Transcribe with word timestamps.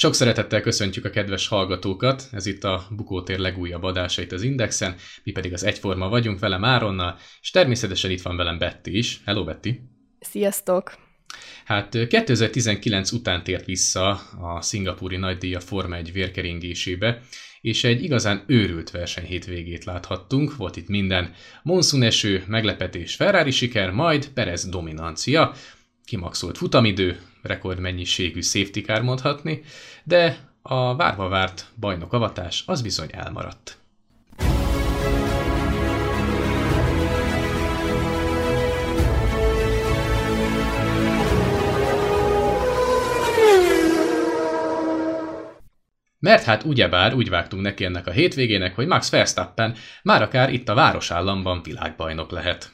Sok 0.00 0.14
szeretettel 0.14 0.60
köszöntjük 0.60 1.04
a 1.04 1.10
kedves 1.10 1.48
hallgatókat, 1.48 2.28
ez 2.32 2.46
itt 2.46 2.64
a 2.64 2.86
Bukótér 2.90 3.38
legújabb 3.38 3.82
adásait 3.82 4.32
az 4.32 4.42
Indexen, 4.42 4.94
mi 5.22 5.32
pedig 5.32 5.52
az 5.52 5.64
Egyforma 5.64 6.08
vagyunk 6.08 6.38
vele 6.38 6.58
Áronnal, 6.62 7.18
és 7.40 7.50
természetesen 7.50 8.10
itt 8.10 8.22
van 8.22 8.36
velem 8.36 8.58
Betty 8.58 8.86
is. 8.88 9.20
Hello 9.24 9.44
Betty! 9.44 9.68
Sziasztok! 10.20 10.94
Hát 11.64 12.06
2019 12.08 13.12
után 13.12 13.44
tért 13.44 13.64
vissza 13.64 14.10
a 14.40 14.60
szingapúri 14.60 15.16
nagydíja 15.16 15.60
Forma 15.60 15.96
1 15.96 16.12
vérkeringésébe, 16.12 17.22
és 17.60 17.84
egy 17.84 18.02
igazán 18.02 18.44
őrült 18.46 18.90
verseny 18.90 19.24
hétvégét 19.24 19.84
láthattunk, 19.84 20.56
volt 20.56 20.76
itt 20.76 20.88
minden. 20.88 21.32
Monsun 21.62 22.02
eső, 22.02 22.44
meglepetés, 22.46 23.14
Ferrari 23.14 23.50
siker, 23.50 23.90
majd 23.90 24.28
Perez 24.28 24.68
dominancia, 24.68 25.54
kimaxolt 26.04 26.56
futamidő, 26.56 27.20
rekordmennyiségű 27.42 28.40
safety 28.40 28.80
car 28.80 29.02
mondhatni, 29.02 29.62
de 30.04 30.36
a 30.62 30.96
várva 30.96 31.28
várt 31.28 31.66
bajnokavatás 31.80 32.64
az 32.66 32.82
bizony 32.82 33.08
elmaradt. 33.12 33.78
Mert 46.20 46.44
hát 46.44 46.64
ugyebár 46.64 47.14
úgy 47.14 47.28
vágtunk 47.28 47.62
neki 47.62 47.84
ennek 47.84 48.06
a 48.06 48.10
hétvégének, 48.10 48.74
hogy 48.74 48.86
Max 48.86 49.10
Verstappen 49.10 49.74
már 50.02 50.22
akár 50.22 50.52
itt 50.52 50.68
a 50.68 50.74
városállamban 50.74 51.62
világbajnok 51.62 52.30
lehet. 52.30 52.70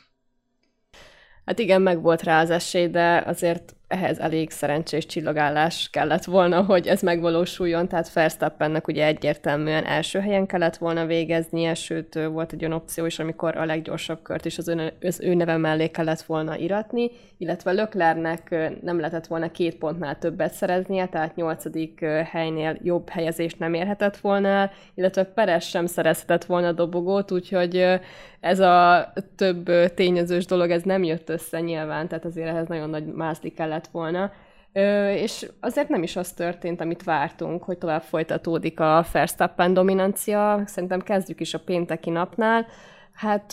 Hát 1.44 1.58
igen, 1.58 1.82
meg 1.82 2.02
volt 2.02 2.22
rá 2.22 2.40
az 2.40 2.50
esély, 2.50 2.88
de 2.88 3.22
azért 3.26 3.76
ehhez 3.88 4.18
elég 4.18 4.50
szerencsés 4.50 5.06
csillagállás 5.06 5.88
kellett 5.92 6.24
volna, 6.24 6.62
hogy 6.62 6.86
ez 6.86 7.02
megvalósuljon, 7.02 7.88
tehát 7.88 8.12
Verstappennek 8.12 8.88
ugye 8.88 9.06
egyértelműen 9.06 9.84
első 9.84 10.18
helyen 10.18 10.46
kellett 10.46 10.76
volna 10.76 11.06
végeznie, 11.06 11.74
sőt 11.74 12.14
volt 12.14 12.52
egy 12.52 12.64
olyan 12.64 12.76
opció 12.76 13.06
is, 13.06 13.18
amikor 13.18 13.56
a 13.56 13.64
leggyorsabb 13.64 14.22
kört 14.22 14.44
is 14.44 14.58
az 14.58 14.68
ő, 14.68 14.92
az 15.00 15.20
ő 15.20 15.34
neve 15.34 15.56
mellé 15.56 15.88
kellett 15.88 16.22
volna 16.22 16.56
iratni, 16.56 17.10
illetve 17.38 17.72
Löklernek 17.72 18.50
nem 18.82 18.98
lehetett 18.98 19.26
volna 19.26 19.50
két 19.50 19.76
pontnál 19.76 20.18
többet 20.18 20.52
szereznie, 20.52 21.06
tehát 21.06 21.36
nyolcadik 21.36 22.00
helynél 22.30 22.78
jobb 22.82 23.08
helyezést 23.08 23.58
nem 23.58 23.74
érhetett 23.74 24.16
volna 24.16 24.48
el, 24.48 24.70
illetve 24.94 25.24
Peres 25.24 25.68
sem 25.68 25.86
szerezhetett 25.86 26.44
volna 26.44 26.72
dobogót, 26.72 27.32
úgyhogy 27.32 28.00
ez 28.40 28.60
a 28.60 29.12
több 29.36 29.94
tényezős 29.94 30.46
dolog, 30.46 30.70
ez 30.70 30.82
nem 30.82 31.02
jött 31.02 31.28
össze 31.28 31.60
nyilván, 31.60 32.08
tehát 32.08 32.24
azért 32.24 32.48
ehhez 32.48 32.66
nagyon 32.68 32.90
nagy 32.90 33.04
mászli 33.06 33.50
kellett 33.52 33.75
lett 33.76 33.86
volna. 33.86 34.32
Ö, 34.72 35.10
és 35.10 35.50
azért 35.60 35.88
nem 35.88 36.02
is 36.02 36.16
az 36.16 36.32
történt, 36.32 36.80
amit 36.80 37.04
vártunk, 37.04 37.62
hogy 37.62 37.78
tovább 37.78 38.02
folytatódik 38.02 38.80
a 38.80 39.04
Verstappen 39.12 39.74
dominancia. 39.74 40.62
Szerintem 40.66 41.00
kezdjük 41.00 41.40
is 41.40 41.54
a 41.54 41.60
pénteki 41.64 42.10
napnál. 42.10 42.66
Hát 43.12 43.52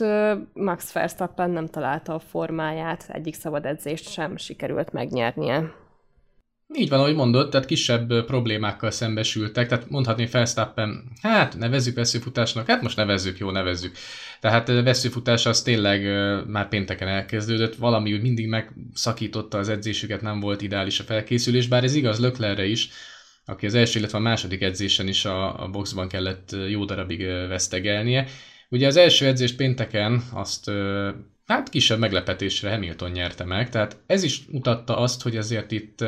Max 0.53 0.93
Verstappen 0.93 1.49
nem 1.49 1.67
találta 1.67 2.13
a 2.13 2.19
formáját, 2.19 3.05
egyik 3.07 3.33
szabad 3.33 3.65
edzést 3.65 4.09
sem 4.09 4.38
sikerült 4.38 4.91
megnyernie. 4.91 5.83
Így 6.75 6.89
van, 6.89 6.99
ahogy 6.99 7.16
mondott, 7.16 7.52
tehát 7.52 7.67
kisebb 7.67 8.25
problémákkal 8.25 8.91
szembesültek, 8.91 9.67
tehát 9.67 9.89
mondhatni 9.89 10.25
Felsztappen, 10.25 11.03
hát 11.21 11.57
nevezzük 11.57 11.95
veszőfutásnak, 11.95 12.67
hát 12.67 12.81
most 12.81 12.97
nevezzük, 12.97 13.38
jó, 13.38 13.52
nevezzük. 13.52 13.95
Tehát 14.39 14.69
a 14.69 14.83
veszőfutás 14.83 15.45
az 15.45 15.61
tényleg 15.61 16.03
már 16.47 16.67
pénteken 16.67 17.07
elkezdődött, 17.07 17.75
valami 17.75 18.13
úgy 18.13 18.21
mindig 18.21 18.47
megszakította 18.47 19.57
az 19.57 19.69
edzésüket, 19.69 20.21
nem 20.21 20.39
volt 20.39 20.61
ideális 20.61 20.99
a 20.99 21.03
felkészülés, 21.03 21.67
bár 21.67 21.83
ez 21.83 21.95
igaz 21.95 22.19
Löklerre 22.19 22.65
is, 22.65 22.89
aki 23.45 23.65
az 23.65 23.75
első, 23.75 23.99
illetve 23.99 24.17
a 24.17 24.21
második 24.21 24.61
edzésen 24.61 25.08
is 25.08 25.25
a, 25.25 25.63
a 25.63 25.67
boxban 25.67 26.08
kellett 26.08 26.55
jó 26.69 26.85
darabig 26.85 27.25
vesztegelnie. 27.25 28.27
Ugye 28.69 28.87
az 28.87 28.97
első 28.97 29.25
edzést 29.25 29.55
pénteken 29.55 30.23
azt 30.33 30.71
hát 31.45 31.70
kisebb 31.70 31.99
meglepetésre 31.99 32.70
Hamilton 32.70 33.11
nyerte 33.11 33.43
meg, 33.43 33.70
tehát 33.70 33.98
ez 34.05 34.23
is 34.23 34.42
mutatta 34.52 34.98
azt, 34.98 35.21
hogy 35.21 35.37
azért 35.37 35.71
itt 35.71 36.05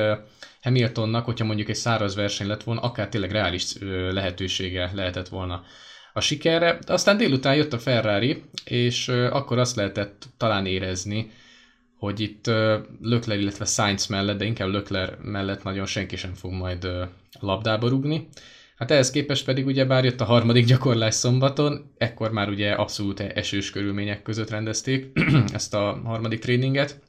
Hamiltonnak, 0.61 1.25
hogyha 1.25 1.45
mondjuk 1.45 1.69
egy 1.69 1.75
száraz 1.75 2.15
verseny 2.15 2.47
lett 2.47 2.63
volna, 2.63 2.81
akár 2.81 3.09
tényleg 3.09 3.31
reális 3.31 3.73
lehetősége 4.11 4.91
lehetett 4.93 5.27
volna 5.27 5.63
a 6.13 6.19
sikerre. 6.19 6.79
Aztán 6.85 7.17
délután 7.17 7.55
jött 7.55 7.73
a 7.73 7.79
Ferrari, 7.79 8.43
és 8.65 9.07
akkor 9.07 9.57
azt 9.57 9.75
lehetett 9.75 10.27
talán 10.37 10.65
érezni, 10.65 11.31
hogy 11.97 12.19
itt 12.19 12.45
Lökler, 13.01 13.39
illetve 13.39 13.65
Sainz 13.65 14.07
mellett, 14.07 14.37
de 14.37 14.45
inkább 14.45 14.69
Lökler 14.69 15.17
mellett 15.21 15.63
nagyon 15.63 15.85
senki 15.85 16.15
sem 16.15 16.33
fog 16.33 16.51
majd 16.51 16.87
labdába 17.39 17.87
rugni. 17.87 18.27
Hát 18.75 18.91
ehhez 18.91 19.11
képest 19.11 19.45
pedig 19.45 19.65
ugye 19.65 19.85
bár 19.85 20.03
jött 20.03 20.21
a 20.21 20.25
harmadik 20.25 20.65
gyakorlás 20.65 21.13
szombaton, 21.13 21.93
ekkor 21.97 22.31
már 22.31 22.49
ugye 22.49 22.71
abszolút 22.71 23.19
esős 23.19 23.69
körülmények 23.69 24.21
között 24.21 24.49
rendezték 24.49 25.11
ezt 25.53 25.73
a 25.73 26.01
harmadik 26.03 26.39
tréninget, 26.39 26.99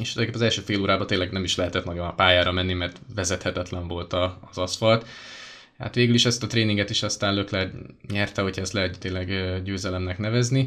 és 0.00 0.16
az 0.32 0.42
első 0.42 0.60
fél 0.60 0.80
órában 0.80 1.06
tényleg 1.06 1.32
nem 1.32 1.44
is 1.44 1.56
lehetett 1.56 1.84
nagyon 1.84 2.06
a 2.06 2.14
pályára 2.14 2.52
menni, 2.52 2.72
mert 2.72 3.00
vezethetetlen 3.14 3.88
volt 3.88 4.12
a, 4.12 4.40
az 4.50 4.58
aszfalt. 4.58 5.06
Hát 5.78 5.94
végül 5.94 6.14
is 6.14 6.24
ezt 6.24 6.42
a 6.42 6.46
tréninget 6.46 6.90
is 6.90 7.02
aztán 7.02 7.34
Lökler 7.34 7.70
nyerte, 8.12 8.42
hogy 8.42 8.58
ezt 8.58 8.72
lehet 8.72 8.98
tényleg 8.98 9.62
győzelemnek 9.64 10.18
nevezni. 10.18 10.66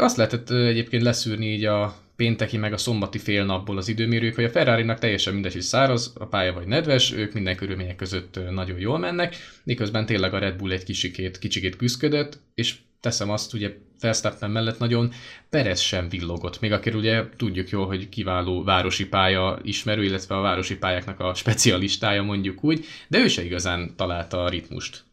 Azt 0.00 0.16
lehetett 0.16 0.50
egyébként 0.50 1.02
leszűrni 1.02 1.52
így 1.52 1.64
a 1.64 1.96
pénteki 2.16 2.56
meg 2.56 2.72
a 2.72 2.76
szombati 2.76 3.18
fél 3.18 3.44
napból 3.44 3.76
az 3.76 3.88
időmérők, 3.88 4.34
hogy 4.34 4.44
a 4.44 4.50
ferrari 4.50 4.94
teljesen 4.98 5.32
mindegy, 5.32 5.52
hogy 5.52 5.62
száraz, 5.62 6.12
a 6.18 6.26
pálya 6.26 6.52
vagy 6.52 6.66
nedves, 6.66 7.12
ők 7.12 7.32
minden 7.32 7.56
körülmények 7.56 7.96
között 7.96 8.38
nagyon 8.50 8.78
jól 8.78 8.98
mennek, 8.98 9.36
miközben 9.64 10.06
tényleg 10.06 10.34
a 10.34 10.38
Red 10.38 10.56
Bull 10.56 10.70
egy 10.70 10.84
kicsikét, 10.84 11.38
kicsikét 11.38 11.76
küzdködött, 11.76 12.38
és 12.54 12.74
teszem 13.00 13.30
azt, 13.30 13.54
ugye 13.54 13.74
Verstappen 14.00 14.50
mellett 14.50 14.78
nagyon 14.78 15.12
Perez 15.50 15.80
sem 15.80 16.08
villogott, 16.08 16.60
még 16.60 16.72
akár 16.72 16.94
ugye 16.94 17.24
tudjuk 17.36 17.68
jól, 17.68 17.86
hogy 17.86 18.08
kiváló 18.08 18.62
városi 18.62 19.06
pálya 19.08 19.58
ismerő, 19.62 20.04
illetve 20.04 20.36
a 20.36 20.40
városi 20.40 20.76
pályáknak 20.76 21.20
a 21.20 21.34
specialistája 21.34 22.22
mondjuk 22.22 22.64
úgy, 22.64 22.84
de 23.08 23.18
ő 23.18 23.28
se 23.28 23.44
igazán 23.44 23.96
találta 23.96 24.44
a 24.44 24.48
ritmust. 24.48 25.04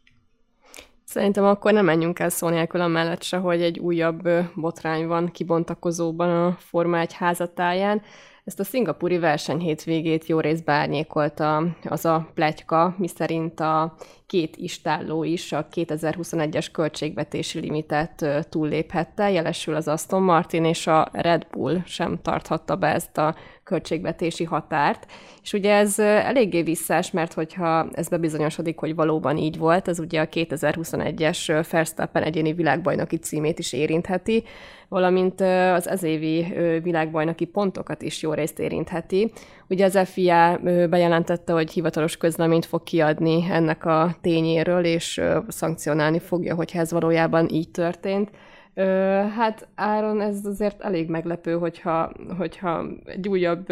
Szerintem 1.14 1.44
akkor 1.46 1.74
nem 1.74 1.86
menjünk 1.86 2.20
el 2.20 2.30
szó 2.30 2.50
nélkül 2.50 2.82
a 2.82 2.88
mellett 2.88 3.24
se, 3.24 3.38
hogy 3.38 3.62
egy 3.62 3.80
újabb 3.80 4.30
botrány 4.56 5.08
van 5.08 5.32
kibontakozóban 5.32 6.30
a 6.30 6.58
Forma 6.60 7.00
1 7.00 7.14
házatáján. 7.14 8.02
Ezt 8.46 8.60
a 8.60 8.64
szingapúri 8.64 9.18
verseny 9.18 9.60
hétvégét 9.60 10.26
jó 10.26 10.40
részben 10.40 10.76
árnyékolta 10.76 11.64
az 11.84 12.06
a 12.06 12.30
pletyka, 12.34 12.96
miszerint 12.98 13.60
a 13.60 13.96
két 14.26 14.56
istálló 14.56 15.24
is 15.24 15.52
a 15.52 15.68
2021-es 15.68 16.68
költségvetési 16.72 17.60
limitet 17.60 18.26
túlléphette, 18.50 19.32
jelesül 19.32 19.76
az 19.76 19.88
Aston 19.88 20.22
Martin 20.22 20.66
és 20.66 20.88
a 20.88 21.10
Red 21.12 21.48
Bull 21.52 21.82
sem 21.86 22.20
tarthatta 22.22 22.76
be 22.76 22.88
ezt 22.88 23.18
a 23.18 23.36
költségvetési 23.64 24.44
határt. 24.44 25.12
És 25.42 25.54
ugye 25.54 25.74
ez 25.74 26.00
eléggé 26.00 26.62
visszás, 26.62 27.12
mert 27.12 27.34
hogyha 27.34 27.88
ez 27.92 28.10
bebizonyosodik, 28.10 28.80
hogy 28.80 28.96
valóban 28.96 29.38
így 29.38 29.58
volt, 29.58 29.88
ez 29.88 30.00
ugye 30.00 30.22
a 30.22 30.28
2021-es 30.28 31.66
Verstappen 31.72 32.24
egyéni 32.24 32.54
világbajnoki 32.54 33.16
címét 33.16 33.60
is 33.60 33.74
érintheti, 33.74 34.44
valamint 34.94 35.42
az 35.74 35.88
ezévi 35.88 36.54
világbajnoki 36.84 37.46
pontokat 37.46 38.02
is 38.02 38.22
jó 38.22 38.34
részt 38.34 38.60
érintheti. 38.60 39.32
Ugye 39.70 39.86
az 39.86 40.00
FIA 40.06 40.60
bejelentette, 40.90 41.54
hogy 41.54 41.72
hivatalos 41.72 42.18
közleményt 42.18 42.66
fog 42.66 42.84
kiadni 42.84 43.48
ennek 43.52 43.86
a 43.86 44.16
tényéről, 44.22 44.86
és 44.86 45.22
szankcionálni 45.48 46.20
fogja, 46.20 46.56
hogyha 46.56 46.80
ez 46.80 46.92
valójában 46.92 47.50
így 47.50 47.70
történt. 47.70 48.30
Hát 49.36 49.68
Áron, 49.76 50.22
ez 50.22 50.46
azért 50.46 50.82
elég 50.82 51.10
meglepő, 51.10 51.54
hogyha, 51.54 52.12
hogyha 52.38 52.86
egy 53.06 53.28
újabb 53.28 53.66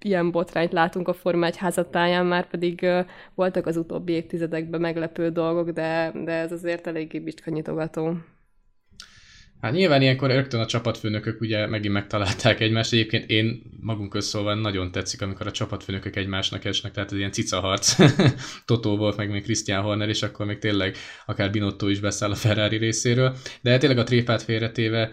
ilyen 0.00 0.30
botrányt 0.30 0.72
látunk 0.72 1.08
a 1.08 1.12
Forma 1.12 1.46
1 1.46 1.56
házatáján, 1.56 2.26
már 2.26 2.46
pedig 2.46 2.86
voltak 3.34 3.66
az 3.66 3.76
utóbbi 3.76 4.12
évtizedekben 4.12 4.80
meglepő 4.80 5.30
dolgok, 5.30 5.70
de, 5.70 6.12
de 6.24 6.32
ez 6.32 6.52
azért 6.52 6.86
eléggé 6.86 7.18
bicskanyitogató. 7.18 8.16
Hát 9.64 9.72
nyilván 9.72 10.02
ilyenkor 10.02 10.30
rögtön 10.30 10.60
a 10.60 10.66
csapatfőnökök 10.66 11.40
ugye 11.40 11.66
megint 11.66 11.92
megtalálták 11.92 12.60
egymást. 12.60 12.92
Egyébként 12.92 13.30
én 13.30 13.62
magunk 13.80 14.10
közszólva 14.10 14.54
nagyon 14.54 14.90
tetszik, 14.90 15.22
amikor 15.22 15.46
a 15.46 15.50
csapatfőnökök 15.50 16.16
egymásnak 16.16 16.64
esnek, 16.64 16.92
tehát 16.92 17.12
ez 17.12 17.18
ilyen 17.18 17.32
cicaharc. 17.32 17.96
Totó 18.66 18.96
volt, 18.96 19.16
meg 19.16 19.30
még 19.30 19.42
Christian 19.42 19.82
Horner, 19.82 20.08
és 20.08 20.22
akkor 20.22 20.46
még 20.46 20.58
tényleg 20.58 20.96
akár 21.26 21.50
Binotto 21.50 21.88
is 21.88 22.00
beszáll 22.00 22.30
a 22.30 22.34
Ferrari 22.34 22.76
részéről. 22.76 23.36
De 23.60 23.78
tényleg 23.78 23.98
a 23.98 24.04
tréfát 24.04 24.42
félretéve 24.42 25.12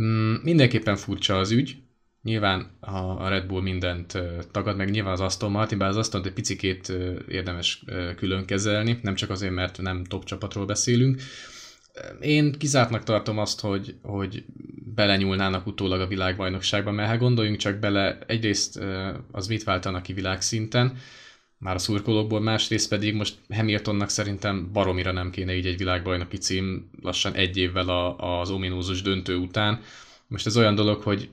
mm, 0.00 0.34
mindenképpen 0.42 0.96
furcsa 0.96 1.38
az 1.38 1.50
ügy, 1.50 1.76
Nyilván 2.22 2.76
a 2.80 3.28
Red 3.28 3.46
Bull 3.46 3.62
mindent 3.62 4.18
tagad, 4.50 4.76
meg 4.76 4.90
nyilván 4.90 5.12
az 5.12 5.20
Aston 5.20 5.50
Martin, 5.50 5.78
bár 5.78 5.88
az 5.88 5.96
Aston 5.96 6.24
egy 6.24 6.32
picikét 6.32 6.92
érdemes 7.28 7.84
külön 8.16 8.44
kezelni, 8.44 8.98
nem 9.02 9.14
csak 9.14 9.30
azért, 9.30 9.52
mert 9.52 9.82
nem 9.82 10.04
top 10.04 10.24
csapatról 10.24 10.66
beszélünk, 10.66 11.20
én 12.20 12.52
kizártnak 12.52 13.02
tartom 13.02 13.38
azt, 13.38 13.60
hogy, 13.60 13.94
hogy 14.02 14.44
belenyúlnának 14.94 15.66
utólag 15.66 16.00
a 16.00 16.06
világbajnokságba, 16.06 16.90
mert 16.90 17.08
hát 17.08 17.18
gondoljunk 17.18 17.58
csak 17.58 17.78
bele, 17.78 18.18
egyrészt 18.26 18.80
az 19.32 19.46
mit 19.46 19.64
váltanak 19.64 20.02
ki 20.02 20.12
világszinten, 20.12 20.96
már 21.58 21.74
a 21.74 21.78
szurkolókból, 21.78 22.40
másrészt 22.40 22.88
pedig 22.88 23.14
most 23.14 23.34
Hamiltonnak 23.48 24.08
szerintem 24.08 24.70
baromira 24.72 25.12
nem 25.12 25.30
kéne 25.30 25.54
így 25.54 25.66
egy 25.66 25.78
világbajnoki 25.78 26.36
cím 26.36 26.90
lassan 27.02 27.34
egy 27.34 27.56
évvel 27.56 27.88
a, 27.88 28.40
az 28.40 28.50
ominózus 28.50 29.02
döntő 29.02 29.36
után. 29.36 29.80
Most 30.26 30.46
ez 30.46 30.56
olyan 30.56 30.74
dolog, 30.74 31.02
hogy 31.02 31.28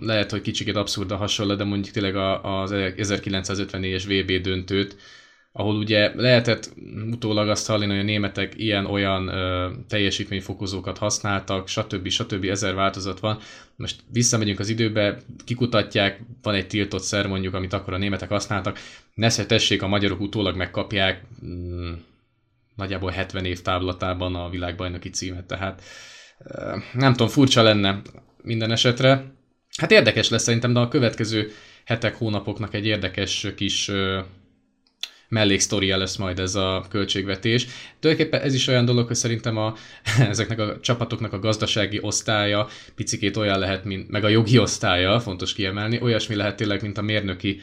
lehet, 0.00 0.30
hogy 0.30 0.40
kicsit 0.40 0.76
abszurd 0.76 1.10
a 1.10 1.16
hasonló, 1.16 1.54
de 1.54 1.64
mondjuk 1.64 1.94
tényleg 1.94 2.16
az 2.16 2.70
1954-es 2.74 4.04
VB 4.06 4.42
döntőt, 4.42 4.96
ahol 5.56 5.76
ugye 5.76 6.12
lehetett 6.14 6.72
utólag 7.10 7.48
azt 7.48 7.66
hallani, 7.66 7.90
hogy 7.90 8.00
a 8.00 8.02
németek 8.02 8.52
ilyen-olyan 8.56 9.30
teljesítményfokozókat 9.88 10.98
használtak, 10.98 11.68
stb. 11.68 12.08
stb. 12.08 12.44
ezer 12.44 12.74
változat 12.74 13.20
van. 13.20 13.38
Most 13.76 14.00
visszamegyünk 14.12 14.58
az 14.58 14.68
időbe, 14.68 15.18
kikutatják, 15.44 16.20
van 16.42 16.54
egy 16.54 16.66
tiltott 16.66 17.02
szer 17.02 17.26
mondjuk, 17.26 17.54
amit 17.54 17.72
akkor 17.72 17.92
a 17.92 17.98
németek 17.98 18.28
használtak, 18.28 18.78
nesze 19.14 19.46
tessék, 19.46 19.82
a 19.82 19.88
magyarok 19.88 20.20
utólag 20.20 20.56
megkapják 20.56 21.22
mm, 21.44 21.92
nagyjából 22.76 23.10
70 23.10 23.44
év 23.44 23.62
távlatában 23.62 24.34
a 24.34 24.48
világbajnoki 24.48 25.10
címet, 25.10 25.46
tehát 25.46 25.82
nem 26.92 27.12
tudom, 27.12 27.28
furcsa 27.28 27.62
lenne 27.62 28.02
minden 28.42 28.70
esetre. 28.70 29.24
Hát 29.76 29.90
érdekes 29.90 30.28
lesz 30.28 30.42
szerintem, 30.42 30.72
de 30.72 30.80
a 30.80 30.88
következő 30.88 31.50
hetek, 31.84 32.16
hónapoknak 32.16 32.74
egy 32.74 32.86
érdekes 32.86 33.46
kis 33.56 33.90
melléksztoria 35.34 35.96
lesz 35.96 36.16
majd 36.16 36.38
ez 36.38 36.54
a 36.54 36.84
költségvetés. 36.90 37.66
Tulajdonképpen 38.00 38.40
ez 38.40 38.54
is 38.54 38.66
olyan 38.66 38.84
dolog, 38.84 39.06
hogy 39.06 39.16
szerintem 39.16 39.56
a, 39.56 39.74
ezeknek 40.30 40.58
a 40.58 40.80
csapatoknak 40.80 41.32
a 41.32 41.38
gazdasági 41.38 41.98
osztálya 42.02 42.68
picikét 42.94 43.36
olyan 43.36 43.58
lehet, 43.58 43.84
mint, 43.84 44.10
meg 44.10 44.24
a 44.24 44.28
jogi 44.28 44.58
osztálya, 44.58 45.20
fontos 45.20 45.54
kiemelni, 45.54 45.98
olyasmi 46.02 46.34
lehet 46.34 46.56
tényleg, 46.56 46.82
mint 46.82 46.98
a 46.98 47.02
mérnöki 47.02 47.60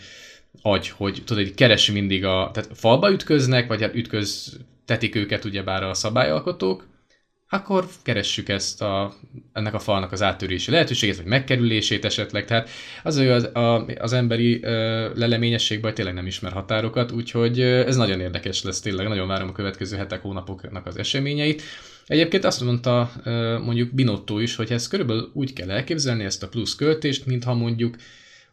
agy, 0.61 0.89
hogy 0.89 1.21
tudod, 1.25 1.43
hogy 1.43 1.53
keresi 1.53 1.91
mindig 1.91 2.25
a, 2.25 2.49
tehát 2.53 2.69
falba 2.73 3.11
ütköznek, 3.11 3.67
vagy 3.67 3.81
hát 3.81 3.95
ütköztetik 3.95 5.15
őket 5.15 5.45
ugyebár 5.45 5.83
a 5.83 5.93
szabályalkotók, 5.93 6.87
akkor 7.53 7.87
keressük 8.03 8.49
ezt 8.49 8.81
a, 8.81 9.13
ennek 9.53 9.73
a 9.73 9.79
falnak 9.79 10.11
az 10.11 10.21
áttörési 10.21 10.71
lehetőséget, 10.71 11.15
vagy 11.15 11.25
megkerülését 11.25 12.05
esetleg. 12.05 12.45
Tehát 12.45 12.69
az, 13.03 13.17
hogy 13.17 13.27
az, 13.27 13.43
a, 13.43 13.85
az 13.99 14.13
emberi 14.13 14.63
ö, 14.63 15.09
leleményességben 15.15 15.93
tényleg 15.93 16.13
nem 16.13 16.27
ismer 16.27 16.51
határokat, 16.51 17.11
úgyhogy 17.11 17.61
ez 17.61 17.95
nagyon 17.95 18.19
érdekes 18.19 18.63
lesz 18.63 18.79
tényleg, 18.79 19.07
nagyon 19.07 19.27
várom 19.27 19.49
a 19.49 19.51
következő 19.51 19.97
hetek, 19.97 20.21
hónapoknak 20.21 20.85
az 20.85 20.97
eseményeit. 20.97 21.61
Egyébként 22.05 22.45
azt 22.45 22.63
mondta 22.63 23.11
mondjuk 23.63 23.93
Binotto 23.93 24.39
is, 24.39 24.55
hogy 24.55 24.71
ezt 24.71 24.89
körülbelül 24.89 25.31
úgy 25.33 25.53
kell 25.53 25.71
elképzelni 25.71 26.23
ezt 26.23 26.43
a 26.43 26.47
plusz 26.47 26.75
költést, 26.75 27.25
mintha 27.25 27.53
mondjuk 27.53 27.95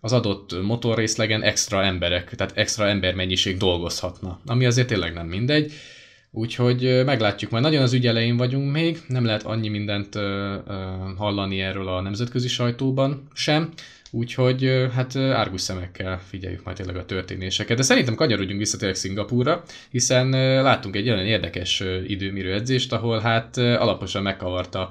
az 0.00 0.12
adott 0.12 0.62
motorrészlegen 0.62 1.42
extra 1.42 1.84
emberek, 1.84 2.34
tehát 2.34 2.56
extra 2.56 2.86
embermennyiség 2.86 3.56
dolgozhatna, 3.56 4.40
ami 4.46 4.66
azért 4.66 4.86
tényleg 4.86 5.14
nem 5.14 5.26
mindegy. 5.26 5.72
Úgyhogy 6.30 7.02
meglátjuk, 7.04 7.50
majd 7.50 7.62
nagyon 7.62 7.82
az 7.82 7.92
ügy 7.92 8.06
elején 8.06 8.36
vagyunk 8.36 8.72
még, 8.72 8.98
nem 9.06 9.24
lehet 9.24 9.42
annyi 9.42 9.68
mindent 9.68 10.14
hallani 11.16 11.60
erről 11.60 11.88
a 11.88 12.00
nemzetközi 12.00 12.48
sajtóban 12.48 13.28
sem, 13.32 13.72
úgyhogy 14.10 14.88
hát 14.94 15.16
árgus 15.16 15.60
szemekkel 15.60 16.20
figyeljük 16.28 16.64
majd 16.64 16.76
tényleg 16.76 16.96
a 16.96 17.04
történéseket. 17.04 17.76
De 17.76 17.82
szerintem 17.82 18.14
kanyarodjunk 18.14 18.58
vissza 18.58 18.76
tényleg 18.78 18.96
Szingapúrra, 18.96 19.62
hiszen 19.90 20.28
láttunk 20.62 20.96
egy 20.96 21.08
olyan 21.08 21.26
érdekes 21.26 21.82
időmérő 22.06 22.52
edzést, 22.52 22.92
ahol 22.92 23.20
hát 23.20 23.56
alaposan 23.56 24.22
megkavarta 24.22 24.90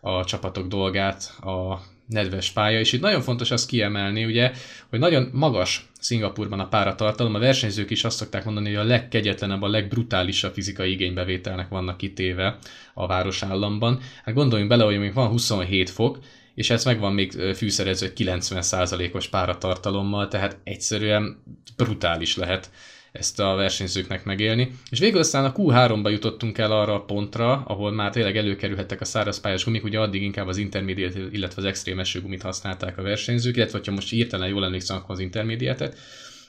a 0.00 0.24
csapatok 0.24 0.68
dolgát 0.68 1.34
a 1.40 1.78
nedves 2.08 2.50
pálya, 2.50 2.80
és 2.80 2.92
itt 2.92 3.00
nagyon 3.00 3.20
fontos 3.20 3.50
azt 3.50 3.68
kiemelni, 3.68 4.24
ugye, 4.24 4.52
hogy 4.90 4.98
nagyon 4.98 5.30
magas 5.32 5.88
Szingapurban 6.00 6.60
a 6.60 6.68
páratartalom, 6.68 7.34
a 7.34 7.38
versenyzők 7.38 7.90
is 7.90 8.04
azt 8.04 8.16
szokták 8.16 8.44
mondani, 8.44 8.68
hogy 8.68 8.84
a 8.84 8.88
legkegyetlenebb, 8.88 9.62
a 9.62 9.68
legbrutálisabb 9.68 10.52
fizikai 10.52 10.90
igénybevételnek 10.90 11.68
vannak 11.68 11.96
kitéve 11.96 12.58
a 12.94 13.06
városállamban. 13.06 14.00
Hát 14.24 14.34
gondoljunk 14.34 14.70
bele, 14.70 14.84
hogy 14.84 14.98
még 14.98 15.14
van 15.14 15.28
27 15.28 15.90
fok, 15.90 16.18
és 16.54 16.70
ez 16.70 16.84
megvan 16.84 17.12
még 17.12 17.32
fűszerező 17.32 18.12
90%-os 18.16 19.28
páratartalommal, 19.28 20.28
tehát 20.28 20.58
egyszerűen 20.64 21.42
brutális 21.76 22.36
lehet 22.36 22.70
ezt 23.12 23.40
a 23.40 23.54
versenyzőknek 23.54 24.24
megélni. 24.24 24.70
És 24.90 24.98
végül 24.98 25.20
aztán 25.20 25.44
a 25.44 25.52
Q3-ba 25.52 26.10
jutottunk 26.10 26.58
el 26.58 26.72
arra 26.72 26.94
a 26.94 27.04
pontra, 27.04 27.52
ahol 27.66 27.92
már 27.92 28.10
tényleg 28.10 28.36
előkerülhettek 28.36 29.00
a 29.00 29.04
szárazpályás 29.04 29.64
gumik, 29.64 29.84
ugye 29.84 30.00
addig 30.00 30.22
inkább 30.22 30.46
az 30.46 30.56
intermediate, 30.56 31.20
illetve 31.30 31.62
az 31.62 31.68
extrém 31.68 31.98
esőgumit 31.98 32.42
használták 32.42 32.98
a 32.98 33.02
versenyzők, 33.02 33.56
illetve 33.56 33.80
ha 33.84 33.92
most 33.92 34.12
írtelen 34.12 34.48
jól 34.48 34.64
emlékszem, 34.64 34.96
akkor 34.96 35.10
az 35.10 35.20
intermediate 35.20 35.92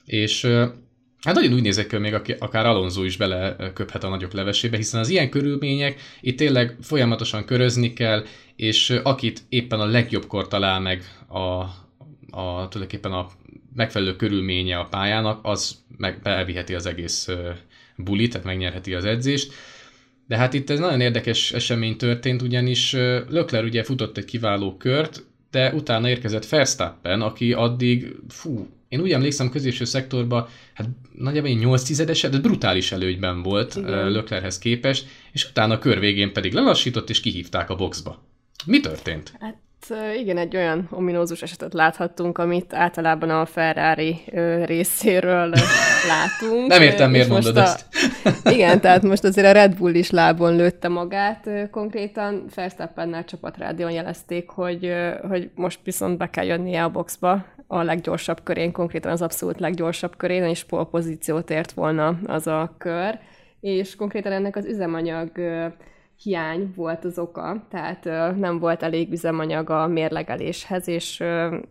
és 0.10 0.48
Hát 1.22 1.36
nagyon 1.36 1.54
úgy 1.54 1.62
nézek 1.62 1.92
hogy 1.92 2.00
még 2.00 2.36
akár 2.40 2.66
Alonso 2.66 3.04
is 3.04 3.18
beleköphet 3.18 4.04
a 4.04 4.10
nagyok 4.10 4.34
levesébe, 4.34 4.78
hiszen 4.78 5.00
az 5.00 5.10
ilyen 5.10 5.30
körülmények 5.30 6.00
itt 6.22 6.38
tényleg 6.38 6.78
folyamatosan 6.82 7.46
körözni 7.46 7.94
kell, 7.94 8.26
és 8.56 8.90
akit 9.04 9.42
éppen 9.50 9.80
a 9.80 9.86
legjobbkor 9.86 10.48
talál 10.48 10.80
meg 10.80 11.04
a, 11.28 11.40
a 11.40 12.68
tulajdonképpen 12.68 13.12
a 13.12 13.30
megfelelő 13.76 14.16
körülménye 14.16 14.78
a 14.78 14.86
pályának, 14.86 15.40
az 15.44 15.84
meg 15.98 16.20
elviheti 16.24 16.74
az 16.76 16.86
egész 16.86 17.28
bulit, 17.96 18.32
tehát 18.32 18.46
megnyerheti 18.46 18.94
az 18.94 19.06
edzést. 19.06 19.54
De 20.28 20.38
hát 20.38 20.54
itt 20.54 20.70
ez 20.70 20.80
nagyon 20.80 21.02
érdekes 21.02 21.52
esemény 21.52 21.98
történt, 21.98 22.42
ugyanis 22.42 22.94
Lökler 23.30 23.64
ugye 23.64 23.84
futott 23.84 24.18
egy 24.18 24.26
kiváló 24.26 24.78
kört, 24.78 25.24
de 25.52 25.74
utána 25.74 26.10
érkezett 26.10 26.50
Verstappen, 26.50 27.22
aki 27.22 27.54
addig, 27.54 28.16
fú, 28.28 28.68
én 28.90 29.02
úgy 29.02 29.12
emlékszem 29.12 29.50
középső 29.50 29.86
szektorban, 29.86 30.48
hát 30.74 30.88
nagyjából 31.16 31.50
8 31.50 31.84
tizedes, 31.84 32.22
de 32.22 32.40
brutális 32.40 32.92
előnyben 32.92 33.42
volt 33.42 33.76
Igen. 33.76 34.12
Löklerhez 34.12 34.60
képest, 34.60 35.08
és 35.32 35.50
utána 35.50 35.74
a 35.74 35.80
kör 35.80 36.00
végén 36.00 36.34
pedig 36.34 36.54
lelassított, 36.54 37.10
és 37.10 37.20
kihívták 37.20 37.70
a 37.70 37.76
boxba. 37.76 38.24
Mi 38.66 38.80
történt? 38.80 39.34
Hát 39.40 39.58
igen, 40.18 40.38
egy 40.38 40.56
olyan 40.56 40.88
ominózus 40.92 41.42
esetet 41.42 41.74
láthattunk, 41.74 42.38
amit 42.38 42.74
általában 42.74 43.30
a 43.30 43.46
Ferrari 43.46 44.22
részéről 44.66 45.54
látunk. 46.12 46.68
Nem 46.68 46.82
értem, 46.82 47.12
miért 47.12 47.30
mondod 47.30 47.58
a... 47.58 47.62
ezt. 47.62 47.86
Igen, 48.56 48.82
tehát 48.82 49.02
most 49.02 49.24
azért 49.24 49.48
a 49.48 49.52
Red 49.52 49.76
Bull 49.76 49.94
is 49.94 50.10
lábon 50.10 50.56
lőtte 50.56 50.88
magát 50.88 51.50
konkrétan. 51.72 52.46
Verstappennel 52.56 53.26
csapatrádion 53.26 53.92
jelezték, 53.92 54.50
hogy, 54.50 54.94
hogy 55.28 55.50
most 55.56 55.80
viszont 55.84 56.18
be 56.18 56.30
kell 56.30 56.46
jönnie 56.46 56.84
a 56.84 56.90
boxba 56.90 57.46
a 57.68 57.82
leggyorsabb 57.82 58.44
körén, 58.44 58.72
konkrétan 58.72 59.12
az 59.12 59.22
abszolút 59.22 59.60
leggyorsabb 59.60 60.18
körén, 60.18 60.44
és 60.44 60.64
polpozíciót 60.64 61.50
ért 61.50 61.72
volna 61.72 62.20
az 62.26 62.48
a 62.48 62.76
kör. 62.78 63.20
És 63.60 63.96
konkrétan 63.96 64.32
ennek 64.32 64.56
az 64.56 64.66
üzemanyag 64.66 65.32
hiány 66.22 66.74
volt 66.76 67.06
az 67.06 67.20
oka, 67.20 67.66
tehát 67.70 68.04
nem 68.38 68.60
volt 68.60 68.84
elég 68.84 69.12
üzemanyag 69.12 69.70
a 69.70 69.88
mérlegeléshez, 69.88 70.88
és 70.88 71.24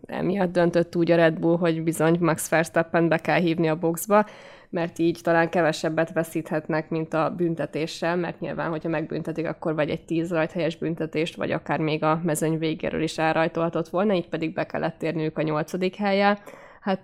emiatt 0.05 0.51
döntött 0.51 0.95
úgy 0.95 1.11
a 1.11 1.15
Red 1.15 1.39
Bull, 1.39 1.57
hogy 1.57 1.83
bizony 1.83 2.17
Max 2.19 2.49
Verstappen 2.49 3.07
be 3.07 3.17
kell 3.17 3.39
hívni 3.39 3.69
a 3.69 3.79
boxba, 3.79 4.25
mert 4.69 4.99
így 4.99 5.19
talán 5.23 5.49
kevesebbet 5.49 6.13
veszíthetnek, 6.13 6.89
mint 6.89 7.13
a 7.13 7.33
büntetéssel, 7.37 8.15
mert 8.15 8.39
nyilván, 8.39 8.69
hogyha 8.69 8.89
megbüntetik, 8.89 9.47
akkor 9.47 9.75
vagy 9.75 9.89
egy 9.89 10.05
tíz 10.05 10.31
rajthelyes 10.31 10.77
büntetést, 10.77 11.35
vagy 11.35 11.51
akár 11.51 11.79
még 11.79 12.03
a 12.03 12.21
mezőny 12.23 12.57
végéről 12.57 13.01
is 13.01 13.17
elrajtolhatott 13.17 13.89
volna, 13.89 14.13
így 14.13 14.29
pedig 14.29 14.53
be 14.53 14.65
kellett 14.65 14.97
térniük 14.97 15.37
a 15.37 15.41
nyolcadik 15.41 15.95
helye 15.95 16.37
Hát 16.79 17.01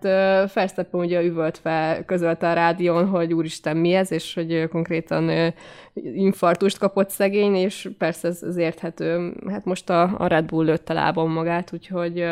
Fersteppen 0.52 1.00
ugye 1.00 1.24
üvölt 1.24 1.58
fel, 1.58 2.06
közölte 2.06 2.50
a 2.50 2.54
rádión, 2.54 3.08
hogy 3.08 3.34
úristen 3.34 3.78
mi 3.78 3.94
ez, 3.94 4.12
és 4.12 4.34
hogy 4.34 4.68
konkrétan 4.70 5.54
infartust 5.94 6.78
kapott 6.78 7.10
szegény, 7.10 7.56
és 7.56 7.90
persze 7.98 8.28
ez, 8.28 8.44
ez 8.44 8.58
érthető. 8.58 9.34
Hát 9.48 9.66
most 9.66 9.90
a, 9.90 10.16
a 10.18 10.28
Red 10.28 10.46
Bull 10.46 10.66
lőtte 10.66 10.94
lábon 10.94 11.30
magát, 11.30 11.74
úgyhogy 11.74 12.26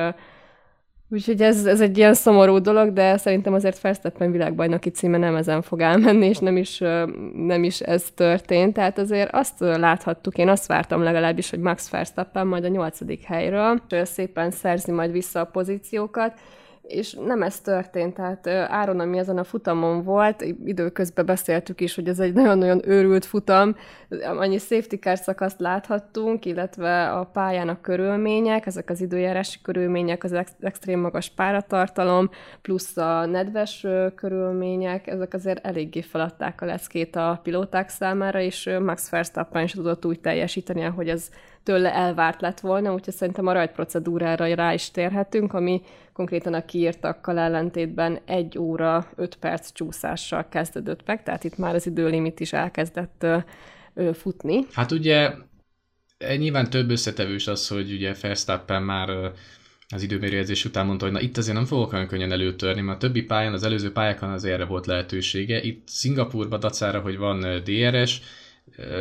Úgyhogy 1.13 1.41
ez, 1.41 1.65
ez 1.65 1.81
egy 1.81 1.97
ilyen 1.97 2.13
szomorú 2.13 2.57
dolog, 2.57 2.93
de 2.93 3.17
szerintem 3.17 3.53
azért 3.53 3.77
Fersteppen 3.77 4.31
világbajnoki 4.31 4.89
címe 4.89 5.17
nem 5.17 5.35
ezen 5.35 5.61
fog 5.61 5.81
elmenni, 5.81 6.25
és 6.25 6.37
nem 6.37 6.57
is, 6.57 6.77
nem 7.33 7.63
is 7.63 7.79
ez 7.79 8.05
történt. 8.15 8.73
Tehát 8.73 8.97
azért 8.97 9.33
azt 9.33 9.59
láthattuk, 9.59 10.37
én 10.37 10.49
azt 10.49 10.67
vártam 10.67 11.03
legalábbis, 11.03 11.49
hogy 11.49 11.59
Max 11.59 11.89
Verstappen 11.89 12.47
majd 12.47 12.63
a 12.63 12.67
nyolcadik 12.67 13.23
helyről 13.23 13.81
szépen 13.89 14.51
szerzi 14.51 14.91
majd 14.91 15.11
vissza 15.11 15.39
a 15.39 15.45
pozíciókat, 15.45 16.39
és 16.87 17.13
nem 17.13 17.41
ez 17.43 17.59
történt, 17.59 18.13
tehát 18.13 18.47
Áron, 18.47 18.99
ami 18.99 19.17
ezen 19.17 19.37
a 19.37 19.43
futamon 19.43 20.03
volt, 20.03 20.41
időközben 20.65 21.25
beszéltük 21.25 21.81
is, 21.81 21.95
hogy 21.95 22.07
ez 22.07 22.19
egy 22.19 22.33
nagyon-nagyon 22.33 22.81
őrült 22.85 23.25
futam, 23.25 23.75
annyi 24.37 24.57
safety 24.57 24.95
car 24.95 25.17
szakaszt 25.17 25.59
láthattunk, 25.59 26.45
illetve 26.45 27.11
a 27.11 27.23
pályának 27.23 27.81
körülmények, 27.81 28.65
ezek 28.65 28.89
az 28.89 29.01
időjárási 29.01 29.59
körülmények, 29.61 30.23
az 30.23 30.33
ex- 30.33 30.63
extrém 30.63 30.99
magas 30.99 31.29
páratartalom, 31.29 32.29
plusz 32.61 32.97
a 32.97 33.25
nedves 33.25 33.85
körülmények, 34.15 35.07
ezek 35.07 35.33
azért 35.33 35.65
eléggé 35.65 36.01
feladták 36.01 36.61
a 36.61 36.65
leckét 36.65 37.15
a 37.15 37.39
pilóták 37.43 37.89
számára, 37.89 38.39
és 38.39 38.69
Max 38.79 39.09
Verstappen 39.09 39.63
is 39.63 39.71
tudott 39.71 40.05
úgy 40.05 40.19
teljesíteni, 40.19 40.85
ahogy 40.85 41.09
ez 41.09 41.29
tőle 41.63 41.93
elvárt 41.93 42.41
lett 42.41 42.59
volna, 42.59 42.93
úgyhogy 42.93 43.13
szerintem 43.13 43.47
a 43.47 43.53
rajtprocedúrára 43.53 44.55
rá 44.55 44.73
is 44.73 44.91
térhetünk, 44.91 45.53
ami 45.53 45.81
konkrétan 46.13 46.53
a 46.53 46.65
kiírtakkal 46.65 47.39
ellentétben 47.39 48.19
egy 48.25 48.57
óra, 48.57 49.07
öt 49.15 49.35
perc 49.35 49.71
csúszással 49.71 50.47
kezdődött 50.49 51.05
meg, 51.05 51.23
tehát 51.23 51.43
itt 51.43 51.57
már 51.57 51.75
az 51.75 51.85
időlimit 51.85 52.39
is 52.39 52.53
elkezdett 52.53 53.25
futni. 54.13 54.65
Hát 54.71 54.91
ugye 54.91 55.31
e, 56.17 56.35
nyilván 56.35 56.69
több 56.69 56.89
összetevős 56.89 57.47
az, 57.47 57.67
hogy 57.67 57.91
ugye 57.91 58.15
Verstappen 58.21 58.83
már 58.83 59.09
az 59.93 60.01
időmérőjegyzés 60.01 60.65
után 60.65 60.85
mondta, 60.85 61.05
hogy 61.05 61.13
na 61.13 61.19
itt 61.21 61.37
azért 61.37 61.55
nem 61.55 61.65
fogok 61.65 61.93
olyan 61.93 62.07
könnyen 62.07 62.31
előtörni, 62.31 62.81
mert 62.81 63.03
a 63.03 63.07
többi 63.07 63.21
pályán, 63.21 63.53
az 63.53 63.63
előző 63.63 63.91
pályákon 63.91 64.29
az 64.29 64.45
erre 64.45 64.65
volt 64.65 64.85
lehetősége. 64.85 65.61
Itt 65.61 65.87
Szingapurban 65.87 66.59
dacára, 66.59 66.99
hogy 66.99 67.17
van 67.17 67.39
DRS, 67.63 68.21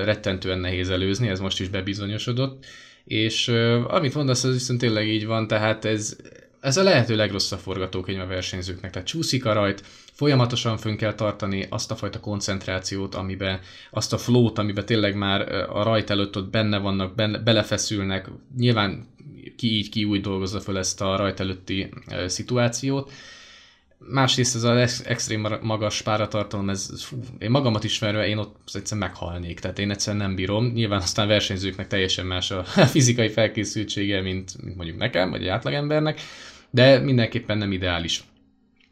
rettentően 0.04 0.58
nehéz 0.58 0.90
előzni, 0.90 1.28
ez 1.28 1.40
most 1.40 1.60
is 1.60 1.68
bebizonyosodott, 1.68 2.64
és 3.04 3.48
amit 3.86 4.14
mondasz, 4.14 4.44
az 4.44 4.52
viszont 4.52 4.80
tényleg 4.80 5.08
így 5.08 5.26
van, 5.26 5.46
tehát 5.46 5.84
ez, 5.84 6.16
ez 6.60 6.76
a 6.76 6.82
lehető 6.82 7.16
legrosszabb 7.16 7.58
forgatókönyv 7.58 8.20
a 8.20 8.26
versenyzőknek. 8.26 8.90
Tehát 8.90 9.08
csúszik 9.08 9.44
a 9.44 9.52
rajt, 9.52 9.82
folyamatosan 10.12 10.76
fönn 10.76 10.96
kell 10.96 11.14
tartani 11.14 11.66
azt 11.68 11.90
a 11.90 11.96
fajta 11.96 12.20
koncentrációt, 12.20 13.14
amiben, 13.14 13.60
azt 13.90 14.12
a 14.12 14.18
flót, 14.18 14.58
amiben 14.58 14.86
tényleg 14.86 15.16
már 15.16 15.52
a 15.52 15.82
rajt 15.82 16.10
előtt 16.10 16.36
ott 16.36 16.50
benne 16.50 16.78
vannak, 16.78 17.14
benne, 17.14 17.38
belefeszülnek, 17.38 18.28
nyilván 18.56 19.06
ki 19.56 19.76
így, 19.76 19.88
ki 19.88 20.04
úgy 20.04 20.20
dolgozza 20.20 20.60
fel 20.60 20.78
ezt 20.78 21.00
a 21.00 21.16
rajt 21.16 21.40
előtti 21.40 21.88
szituációt. 22.26 23.12
Másrészt 24.08 24.54
ez 24.54 24.62
az 24.62 25.02
extrém 25.06 25.46
magas 25.62 26.02
páratartalom, 26.02 26.68
ez, 26.70 27.02
fú, 27.02 27.18
én 27.38 27.50
magamat 27.50 27.84
ismerve, 27.84 28.26
én 28.26 28.38
ott 28.38 28.56
egyszerűen 28.72 29.08
meghalnék, 29.08 29.60
tehát 29.60 29.78
én 29.78 29.90
egyszerűen 29.90 30.22
nem 30.22 30.34
bírom. 30.34 30.66
Nyilván 30.66 31.00
aztán 31.00 31.28
versenyzőknek 31.28 31.86
teljesen 31.86 32.26
más 32.26 32.50
a 32.50 32.64
fizikai 32.94 33.28
felkészültsége, 33.28 34.20
mint, 34.20 34.62
mint 34.62 34.76
mondjuk 34.76 34.98
nekem, 34.98 35.30
vagy 35.30 35.42
egy 35.42 35.48
átlagembernek, 35.48 36.20
de 36.70 36.98
mindenképpen 36.98 37.58
nem 37.58 37.72
ideális. 37.72 38.24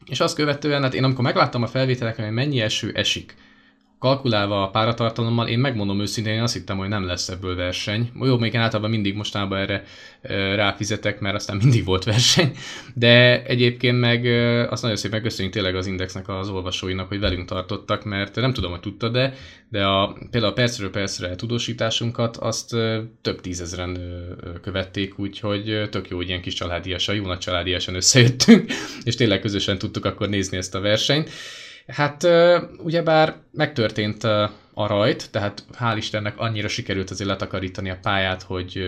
És 0.06 0.20
azt 0.20 0.34
követően, 0.34 0.82
hát 0.82 0.94
én 0.94 1.04
amikor 1.04 1.24
megláttam 1.24 1.62
a 1.62 1.66
felvételeken, 1.66 2.24
hogy 2.24 2.34
mennyi 2.34 2.60
eső 2.60 2.92
esik, 2.94 3.34
kalkulálva 4.00 4.62
a 4.62 4.70
páratartalommal, 4.70 5.48
én 5.48 5.58
megmondom 5.58 6.00
őszintén, 6.00 6.32
én 6.32 6.42
azt 6.42 6.54
hittem, 6.54 6.76
hogy 6.76 6.88
nem 6.88 7.06
lesz 7.06 7.28
ebből 7.28 7.56
verseny. 7.56 8.10
Jó, 8.20 8.38
még 8.38 8.52
én 8.52 8.60
általában 8.60 8.90
mindig 8.90 9.14
mostanában 9.14 9.58
erre 9.58 9.84
ráfizetek, 10.54 11.20
mert 11.20 11.34
aztán 11.34 11.56
mindig 11.56 11.84
volt 11.84 12.04
verseny, 12.04 12.52
de 12.94 13.42
egyébként 13.44 14.00
meg 14.00 14.26
azt 14.70 14.82
nagyon 14.82 14.96
szépen 14.96 15.22
köszönjük 15.22 15.54
tényleg 15.54 15.74
az 15.74 15.86
Indexnek 15.86 16.28
az 16.28 16.48
olvasóinak, 16.48 17.08
hogy 17.08 17.20
velünk 17.20 17.48
tartottak, 17.48 18.04
mert 18.04 18.34
nem 18.34 18.52
tudom, 18.52 18.70
hogy 18.70 18.80
tudta, 18.80 19.08
de, 19.08 19.34
de 19.68 19.84
a, 19.84 20.16
például 20.30 20.52
a 20.52 20.56
percről 20.56 20.90
percre 20.90 21.34
tudósításunkat 21.34 22.36
azt 22.36 22.70
több 23.22 23.40
tízezren 23.40 23.98
követték, 24.62 25.18
úgyhogy 25.18 25.88
tök 25.90 26.08
jó, 26.08 26.16
hogy 26.16 26.28
ilyen 26.28 26.42
kis 26.42 26.54
családiasan, 26.54 27.14
jó 27.14 27.26
nagy 27.26 27.38
családiasan 27.38 27.94
összejöttünk, 27.94 28.72
és 29.02 29.14
tényleg 29.14 29.40
közösen 29.40 29.78
tudtuk 29.78 30.04
akkor 30.04 30.28
nézni 30.28 30.56
ezt 30.56 30.74
a 30.74 30.80
versenyt. 30.80 31.30
Hát 31.90 32.26
ugyebár 32.82 33.36
megtörtént 33.52 34.24
a 34.74 34.86
rajt, 34.86 35.30
tehát 35.30 35.64
hál' 35.78 35.94
Istennek 35.96 36.38
annyira 36.38 36.68
sikerült 36.68 37.10
azért 37.10 37.30
letakarítani 37.30 37.90
a 37.90 37.98
pályát, 38.02 38.42
hogy 38.42 38.82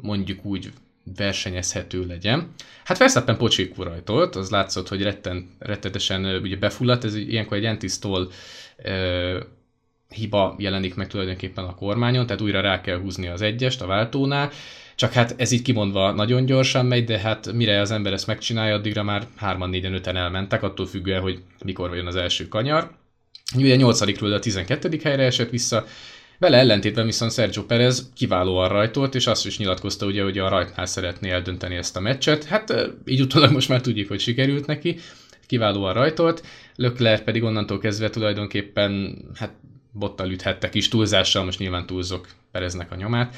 mondjuk 0.00 0.44
úgy 0.44 0.72
versenyezhető 1.16 2.06
legyen. 2.06 2.54
Hát 2.84 2.98
Verstappen 2.98 3.36
pocsékú 3.36 3.82
rajtolt, 3.82 4.36
az 4.36 4.50
látszott, 4.50 4.88
hogy 4.88 5.02
retten, 5.02 5.50
rettetesen 5.58 6.24
ugye 6.24 6.56
befulladt, 6.56 7.04
ez 7.04 7.14
ilyenkor 7.14 7.56
egy 7.56 7.64
antisztól 7.64 8.30
hiba 10.08 10.54
jelenik 10.58 10.94
meg 10.94 11.08
tulajdonképpen 11.08 11.64
a 11.64 11.74
kormányon, 11.74 12.26
tehát 12.26 12.42
újra 12.42 12.60
rá 12.60 12.80
kell 12.80 12.98
húzni 13.00 13.28
az 13.28 13.42
egyest 13.42 13.82
a 13.82 13.86
váltónál, 13.86 14.50
csak 15.00 15.12
hát 15.12 15.34
ez 15.36 15.52
így 15.52 15.62
kimondva 15.62 16.12
nagyon 16.12 16.44
gyorsan 16.44 16.86
megy, 16.86 17.04
de 17.04 17.18
hát 17.18 17.52
mire 17.52 17.80
az 17.80 17.90
ember 17.90 18.12
ezt 18.12 18.26
megcsinálja, 18.26 18.74
addigra 18.74 19.02
már 19.02 19.26
3-4-en, 19.40 19.92
5 19.92 20.06
elmentek, 20.06 20.62
attól 20.62 20.86
függően, 20.86 21.20
hogy 21.20 21.42
mikor 21.64 21.96
jön 21.96 22.06
az 22.06 22.16
első 22.16 22.48
kanyar. 22.48 22.90
Ugye 23.56 23.76
8 23.76 24.00
a 24.00 24.38
12. 24.38 25.00
helyre 25.02 25.22
esett 25.22 25.50
vissza, 25.50 25.86
vele 26.38 26.56
ellentétben 26.56 27.04
viszont 27.04 27.32
Sergio 27.32 27.64
Perez 27.64 28.10
kiválóan 28.14 28.68
rajtolt, 28.68 29.14
és 29.14 29.26
azt 29.26 29.46
is 29.46 29.58
nyilatkozta 29.58 30.06
ugye, 30.06 30.22
hogy 30.22 30.38
a 30.38 30.48
rajtnál 30.48 30.86
szeretné 30.86 31.30
eldönteni 31.30 31.76
ezt 31.76 31.96
a 31.96 32.00
meccset. 32.00 32.44
Hát 32.44 32.74
így 33.04 33.20
utólag 33.20 33.52
most 33.52 33.68
már 33.68 33.80
tudjuk, 33.80 34.08
hogy 34.08 34.20
sikerült 34.20 34.66
neki, 34.66 34.98
kiválóan 35.46 35.94
rajtolt, 35.94 36.42
Leclerc 36.74 37.24
pedig 37.24 37.42
onnantól 37.42 37.78
kezdve 37.78 38.10
tulajdonképpen 38.10 39.18
hát 39.34 39.52
bottal 39.92 40.30
üthette 40.30 40.68
kis 40.68 40.88
túlzással, 40.88 41.44
most 41.44 41.58
nyilván 41.58 41.86
túlzok 41.86 42.28
Pereznek 42.52 42.92
a 42.92 42.96
nyomát. 42.96 43.36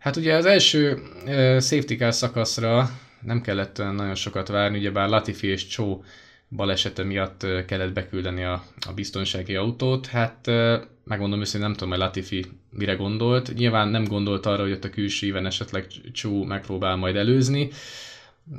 Hát 0.00 0.16
ugye 0.16 0.34
az 0.34 0.44
első 0.44 0.92
uh, 0.92 1.60
safety 1.60 1.94
car 1.94 2.14
szakaszra 2.14 2.90
nem 3.22 3.40
kellett 3.40 3.76
nagyon 3.76 4.14
sokat 4.14 4.48
várni, 4.48 4.78
ugyebár 4.78 5.08
Latifi 5.08 5.46
és 5.46 5.66
Csó 5.66 6.04
balesete 6.48 7.02
miatt 7.02 7.46
kellett 7.66 7.92
beküldeni 7.92 8.44
a, 8.44 8.64
a 8.88 8.92
biztonsági 8.92 9.54
autót. 9.54 10.06
Hát 10.06 10.46
uh, 10.46 10.74
megmondom 11.04 11.40
őszintén, 11.40 11.68
nem 11.68 11.72
tudom, 11.72 11.88
hogy 11.88 11.98
Latifi 11.98 12.44
mire 12.70 12.94
gondolt. 12.94 13.54
Nyilván 13.54 13.88
nem 13.88 14.04
gondolt 14.04 14.46
arra, 14.46 14.62
hogy 14.62 14.72
ott 14.72 14.84
a 14.84 14.90
külső 14.90 15.26
éven 15.26 15.46
esetleg 15.46 15.86
Csó 16.12 16.44
megpróbál 16.44 16.96
majd 16.96 17.16
előzni. 17.16 17.68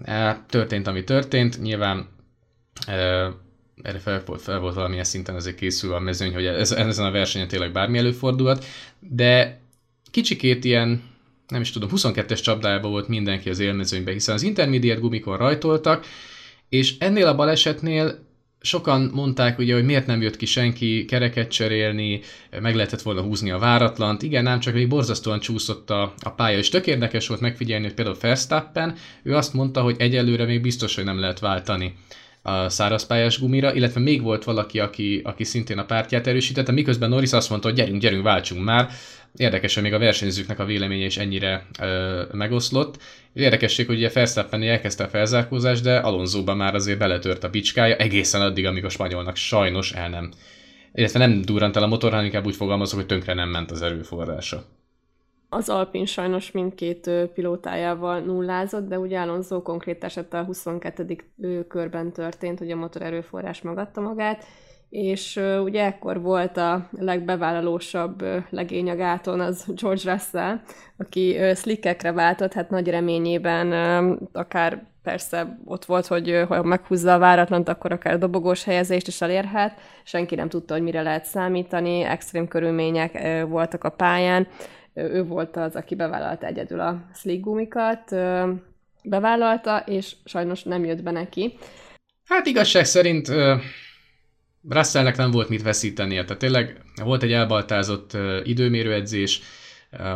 Uh, 0.05 0.31
történt, 0.49 0.87
ami 0.87 1.03
történt. 1.03 1.61
Nyilván 1.61 2.07
uh, 2.87 3.33
erre 3.81 3.99
fel, 3.99 4.23
fel 4.37 4.59
volt 4.59 4.75
valamilyen 4.75 5.03
szinten 5.03 5.35
azért 5.35 5.55
készül 5.55 5.93
a 5.93 5.99
mezőny, 5.99 6.33
hogy 6.33 6.45
ez, 6.45 6.71
ezen 6.71 7.05
a 7.05 7.11
versenyen 7.11 7.47
tényleg 7.47 7.71
bármi 7.71 7.97
előfordulhat, 7.97 8.65
de 8.99 9.59
kicsikét 10.11 10.63
ilyen 10.63 11.09
nem 11.51 11.61
is 11.61 11.71
tudom, 11.71 11.89
22-es 11.95 12.41
csapdájában 12.41 12.91
volt 12.91 13.07
mindenki 13.07 13.49
az 13.49 13.59
élmezőnyben, 13.59 14.13
hiszen 14.13 14.35
az 14.35 14.43
intermediate 14.43 14.99
gumikon 14.99 15.37
rajtoltak, 15.37 16.05
és 16.69 16.97
ennél 16.99 17.27
a 17.27 17.35
balesetnél 17.35 18.29
sokan 18.61 19.11
mondták 19.13 19.59
ugye, 19.59 19.73
hogy 19.73 19.85
miért 19.85 20.05
nem 20.05 20.21
jött 20.21 20.37
ki 20.37 20.45
senki 20.45 21.05
kereket 21.05 21.51
cserélni, 21.51 22.21
meg 22.61 22.75
lehetett 22.75 23.01
volna 23.01 23.21
húzni 23.21 23.51
a 23.51 23.57
váratlant. 23.57 24.21
Igen, 24.21 24.43
nem 24.43 24.59
csak 24.59 24.73
még 24.73 24.87
borzasztóan 24.87 25.39
csúszott 25.39 25.89
a, 25.89 26.13
a 26.19 26.29
pálya, 26.29 26.57
és 26.57 26.69
tök 26.69 26.87
érdekes 26.87 27.27
volt 27.27 27.41
megfigyelni, 27.41 27.85
hogy 27.85 27.93
például 27.93 28.17
Verstappen, 28.21 28.95
ő 29.23 29.35
azt 29.35 29.53
mondta, 29.53 29.81
hogy 29.81 29.95
egyelőre 29.99 30.45
még 30.45 30.61
biztos, 30.61 30.95
hogy 30.95 31.03
nem 31.03 31.19
lehet 31.19 31.39
váltani 31.39 31.93
a 32.41 32.69
szárazpályás 32.69 33.39
gumira, 33.39 33.73
illetve 33.73 33.99
még 33.99 34.21
volt 34.21 34.43
valaki, 34.43 34.79
aki, 34.79 35.21
aki 35.23 35.43
szintén 35.43 35.77
a 35.77 35.85
pártját 35.85 36.27
erősítette, 36.27 36.71
miközben 36.71 37.09
Norris 37.09 37.31
azt 37.31 37.49
mondta, 37.49 37.67
hogy 37.67 37.77
gyerünk, 37.77 38.01
gyerünk, 38.01 38.23
váltsunk 38.23 38.63
már. 38.63 38.89
Érdekes, 39.35 39.73
hogy 39.73 39.83
még 39.83 39.93
a 39.93 39.99
versenyzőknek 39.99 40.59
a 40.59 40.65
véleménye 40.65 41.05
is 41.05 41.17
ennyire 41.17 41.65
ö, 41.81 42.23
megoszlott. 42.31 42.97
Érdekesség, 43.33 43.85
hogy 43.85 43.95
ugye 43.95 44.09
Verstappen 44.13 44.63
elkezdte 44.63 45.03
a 45.03 45.07
felzárkózást, 45.07 45.83
de 45.83 45.97
Alonsoban 45.97 46.57
már 46.57 46.75
azért 46.75 46.97
beletört 46.97 47.43
a 47.43 47.49
bicskája 47.49 47.95
egészen 47.95 48.41
addig, 48.41 48.65
amíg 48.65 48.85
a 48.85 48.89
spanyolnak 48.89 49.35
sajnos 49.35 49.91
el 49.91 50.09
nem. 50.09 50.31
Illetve 50.93 51.19
nem 51.19 51.41
durrant 51.41 51.75
el 51.75 51.83
a 51.83 51.87
motor, 51.87 52.09
hanem 52.09 52.25
inkább 52.25 52.45
úgy 52.45 52.55
fogalmazok, 52.55 52.97
hogy 52.99 53.07
tönkre 53.07 53.33
nem 53.33 53.49
ment 53.49 53.71
az 53.71 53.81
erőforrása. 53.81 54.63
Az 55.49 55.69
Alpin 55.69 56.05
sajnos 56.05 56.51
mindkét 56.51 57.09
pilótájával 57.33 58.19
nullázott, 58.19 58.87
de 58.87 58.99
ugye 58.99 59.19
Alonso 59.19 59.61
konkrét 59.61 60.03
eset 60.03 60.33
a 60.33 60.43
22. 60.43 61.15
körben 61.67 62.11
történt, 62.11 62.59
hogy 62.59 62.71
a 62.71 62.75
motor 62.75 63.01
erőforrás 63.01 63.61
megadta 63.61 64.01
magát, 64.01 64.45
és 64.91 65.35
uh, 65.35 65.63
ugye 65.63 65.83
ekkor 65.83 66.21
volt 66.21 66.57
a 66.57 66.89
legbevállalósabb 66.91 68.21
uh, 68.21 68.35
legény 68.49 68.89
a 68.89 68.95
gáton 68.95 69.39
az 69.39 69.65
George 69.67 70.11
Russell, 70.11 70.59
aki 70.97 71.37
uh, 71.37 71.55
slickekre 71.55 72.11
váltott, 72.11 72.53
hát 72.53 72.69
nagy 72.69 72.87
reményében 72.87 73.71
akár 74.31 74.83
persze 75.03 75.57
ott 75.65 75.85
volt, 75.85 76.07
hogy 76.07 76.43
ha 76.47 76.63
meghúzza 76.63 77.13
a 77.13 77.17
váratlant, 77.17 77.69
akkor 77.69 77.91
akár 77.91 78.17
dobogós 78.17 78.63
helyezést 78.63 79.07
is 79.07 79.21
elérhet. 79.21 79.79
Senki 80.03 80.35
nem 80.35 80.49
tudta, 80.49 80.73
hogy 80.73 80.83
mire 80.83 81.01
lehet 81.01 81.25
számítani, 81.25 82.01
extrém 82.01 82.47
körülmények 82.47 83.43
voltak 83.47 83.83
a 83.83 83.89
pályán. 83.89 84.47
Ő 84.93 85.23
volt 85.23 85.57
az, 85.57 85.75
aki 85.75 85.95
bevállalta 85.95 86.45
egyedül 86.45 86.79
a 86.79 87.01
slick 87.13 87.43
gumikat, 87.43 88.15
bevállalta, 89.03 89.83
és 89.85 90.15
sajnos 90.25 90.63
nem 90.63 90.85
jött 90.85 91.03
be 91.03 91.11
neki. 91.11 91.57
Hát 92.25 92.45
igazság 92.45 92.85
szerint 92.85 93.31
Russellnek 94.69 95.17
nem 95.17 95.31
volt 95.31 95.49
mit 95.49 95.61
veszítenie, 95.61 96.23
tehát 96.23 96.41
tényleg 96.41 96.81
volt 97.03 97.23
egy 97.23 97.31
elbaltázott 97.31 98.17
időmérőedzés, 98.43 99.41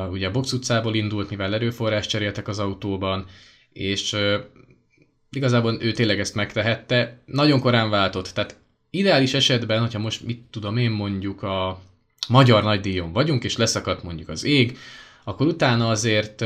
ugye 0.09 0.27
a 0.27 0.31
box 0.31 0.51
utcából 0.51 0.95
indult, 0.95 1.29
mivel 1.29 1.53
erőforrás 1.53 2.07
cseréltek 2.07 2.47
az 2.47 2.59
autóban, 2.59 3.25
és 3.73 4.15
igazából 5.31 5.77
ő 5.81 5.91
tényleg 5.91 6.19
ezt 6.19 6.35
megtehette, 6.35 7.21
nagyon 7.25 7.59
korán 7.59 7.89
váltott, 7.89 8.27
tehát 8.27 8.57
ideális 8.89 9.33
esetben, 9.33 9.79
hogyha 9.79 9.99
most 9.99 10.25
mit 10.25 10.43
tudom 10.51 10.77
én 10.77 10.91
mondjuk 10.91 11.43
a 11.43 11.81
magyar 12.27 12.63
nagydíjon 12.63 13.11
vagyunk, 13.11 13.43
és 13.43 13.57
leszakadt 13.57 14.03
mondjuk 14.03 14.29
az 14.29 14.43
ég, 14.43 14.77
akkor 15.23 15.47
utána 15.47 15.89
azért 15.89 16.45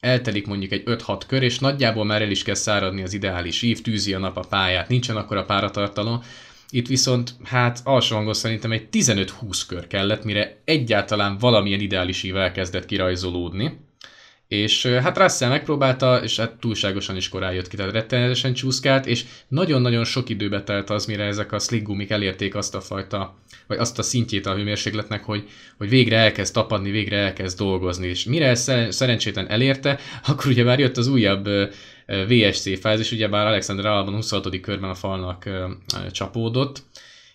eltelik 0.00 0.46
mondjuk 0.46 0.72
egy 0.72 0.82
5-6 0.86 1.22
kör, 1.26 1.42
és 1.42 1.58
nagyjából 1.58 2.04
már 2.04 2.22
el 2.22 2.30
is 2.30 2.42
kell 2.42 2.54
száradni 2.54 3.02
az 3.02 3.12
ideális 3.12 3.62
ív, 3.62 3.82
tűzi 3.82 4.14
a 4.14 4.18
nap 4.18 4.36
a 4.36 4.44
pályát, 4.48 4.88
nincsen 4.88 5.16
akkor 5.16 5.36
a 5.36 5.44
páratartalom, 5.44 6.22
itt 6.70 6.86
viszont, 6.86 7.34
hát 7.44 7.80
alsó 7.84 8.16
hangon 8.16 8.34
szerintem 8.34 8.72
egy 8.72 8.88
15-20 8.92 9.62
kör 9.68 9.86
kellett, 9.86 10.24
mire 10.24 10.60
egyáltalán 10.64 11.38
valamilyen 11.38 11.80
ideális 11.80 12.22
ív 12.22 12.36
elkezdett 12.36 12.86
kirajzolódni. 12.86 13.88
és 14.48 14.86
hát 14.86 15.18
Russell 15.18 15.48
megpróbálta, 15.48 16.22
és 16.22 16.36
hát 16.36 16.52
túlságosan 16.52 17.16
is 17.16 17.28
korán 17.28 17.52
jött 17.52 17.68
ki, 17.68 17.76
tehát 17.76 17.92
rettenetesen 17.92 18.54
csúszkált, 18.54 19.06
és 19.06 19.24
nagyon-nagyon 19.48 20.04
sok 20.04 20.28
időbe 20.28 20.62
telt 20.62 20.90
az, 20.90 21.06
mire 21.06 21.24
ezek 21.24 21.52
a 21.52 21.58
slick 21.58 21.84
gumik 21.84 22.10
elérték 22.10 22.54
azt 22.54 22.74
a 22.74 22.80
fajta, 22.80 23.38
vagy 23.66 23.78
azt 23.78 23.98
a 23.98 24.02
szintjét 24.02 24.46
a 24.46 24.54
hőmérsékletnek, 24.54 25.24
hogy, 25.24 25.48
hogy 25.78 25.88
végre 25.88 26.16
elkezd 26.16 26.52
tapadni, 26.52 26.90
végre 26.90 27.16
elkezd 27.16 27.58
dolgozni, 27.58 28.06
és 28.06 28.24
mire 28.24 28.48
ezt 28.48 28.72
szerencsétlen 28.88 29.50
elérte, 29.50 29.98
akkor 30.28 30.46
ugye 30.46 30.64
már 30.64 30.78
jött 30.78 30.96
az 30.96 31.06
újabb 31.06 31.48
VSC 32.28 32.80
fázis, 32.80 33.12
ugyebár 33.12 33.46
Alexander 33.46 33.86
Albon 33.86 34.14
26. 34.14 34.60
körben 34.60 34.90
a 34.90 34.94
falnak 34.94 35.48
csapódott, 36.10 36.82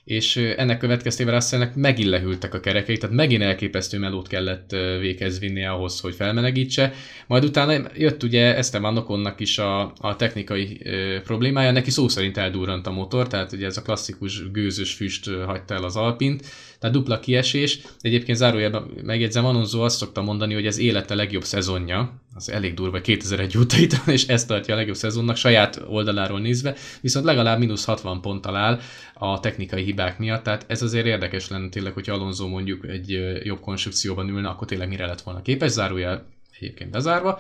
és 0.05 0.35
ennek 0.35 0.77
következtében 0.77 1.33
Russellnek 1.33 1.75
megint 1.75 2.09
lehűltek 2.09 2.53
a 2.53 2.59
kerekei, 2.59 2.97
tehát 2.97 3.15
megint 3.15 3.41
elképesztő 3.41 3.99
melót 3.99 4.27
kellett 4.27 4.71
véghez 4.99 5.39
vinni 5.39 5.65
ahhoz, 5.65 5.99
hogy 5.99 6.15
felmelegítse. 6.15 6.93
Majd 7.27 7.43
utána 7.43 7.87
jött 7.95 8.23
ugye 8.23 8.55
Esteban 8.55 8.97
Oconnak 8.97 9.39
is 9.39 9.57
a, 9.57 9.93
a 9.99 10.15
technikai 10.15 10.79
ö, 10.83 11.21
problémája, 11.23 11.71
neki 11.71 11.89
szó 11.89 12.07
szerint 12.07 12.37
eldurrant 12.37 12.87
a 12.87 12.91
motor, 12.91 13.27
tehát 13.27 13.51
ugye 13.51 13.65
ez 13.65 13.77
a 13.77 13.81
klasszikus 13.81 14.51
gőzös 14.51 14.93
füst 14.93 15.29
hagyta 15.45 15.73
el 15.73 15.83
az 15.83 15.95
Alpint, 15.95 16.45
tehát 16.79 16.95
dupla 16.95 17.19
kiesés. 17.19 17.79
Egyébként 18.01 18.37
zárójelben 18.37 18.89
megjegyzem, 19.03 19.45
Alonso 19.45 19.81
azt 19.81 19.97
szokta 19.97 20.21
mondani, 20.21 20.53
hogy 20.53 20.65
ez 20.65 20.77
élete 20.77 21.15
legjobb 21.15 21.43
szezonja, 21.43 22.21
az 22.37 22.49
elég 22.49 22.73
durva 22.73 23.01
2001 23.01 23.57
óta 23.57 23.77
itt 23.77 23.93
van, 23.93 24.15
és 24.15 24.27
ezt 24.27 24.47
tartja 24.47 24.73
a 24.73 24.77
legjobb 24.77 24.95
szezonnak 24.95 25.35
saját 25.35 25.81
oldaláról 25.87 26.39
nézve, 26.39 26.75
viszont 27.01 27.25
legalább 27.25 27.59
mínusz 27.59 27.85
60 27.85 28.21
ponttal 28.21 28.55
áll 28.55 28.79
a 29.13 29.39
technikai 29.39 29.83
hibák 29.83 30.19
miatt, 30.19 30.43
tehát 30.43 30.65
ez 30.67 30.81
azért 30.81 31.05
érdekes 31.05 31.47
lenne 31.49 31.69
tényleg, 31.69 31.93
hogy 31.93 32.09
Alonso 32.09 32.47
mondjuk 32.47 32.87
egy 32.87 33.39
jobb 33.43 33.59
konstrukcióban 33.59 34.29
ülne, 34.29 34.47
akkor 34.47 34.67
tényleg 34.67 34.87
mire 34.87 35.05
lett 35.05 35.21
volna 35.21 35.41
képes, 35.41 35.71
zárójel 35.71 36.25
egyébként 36.59 36.91
bezárva. 36.91 37.39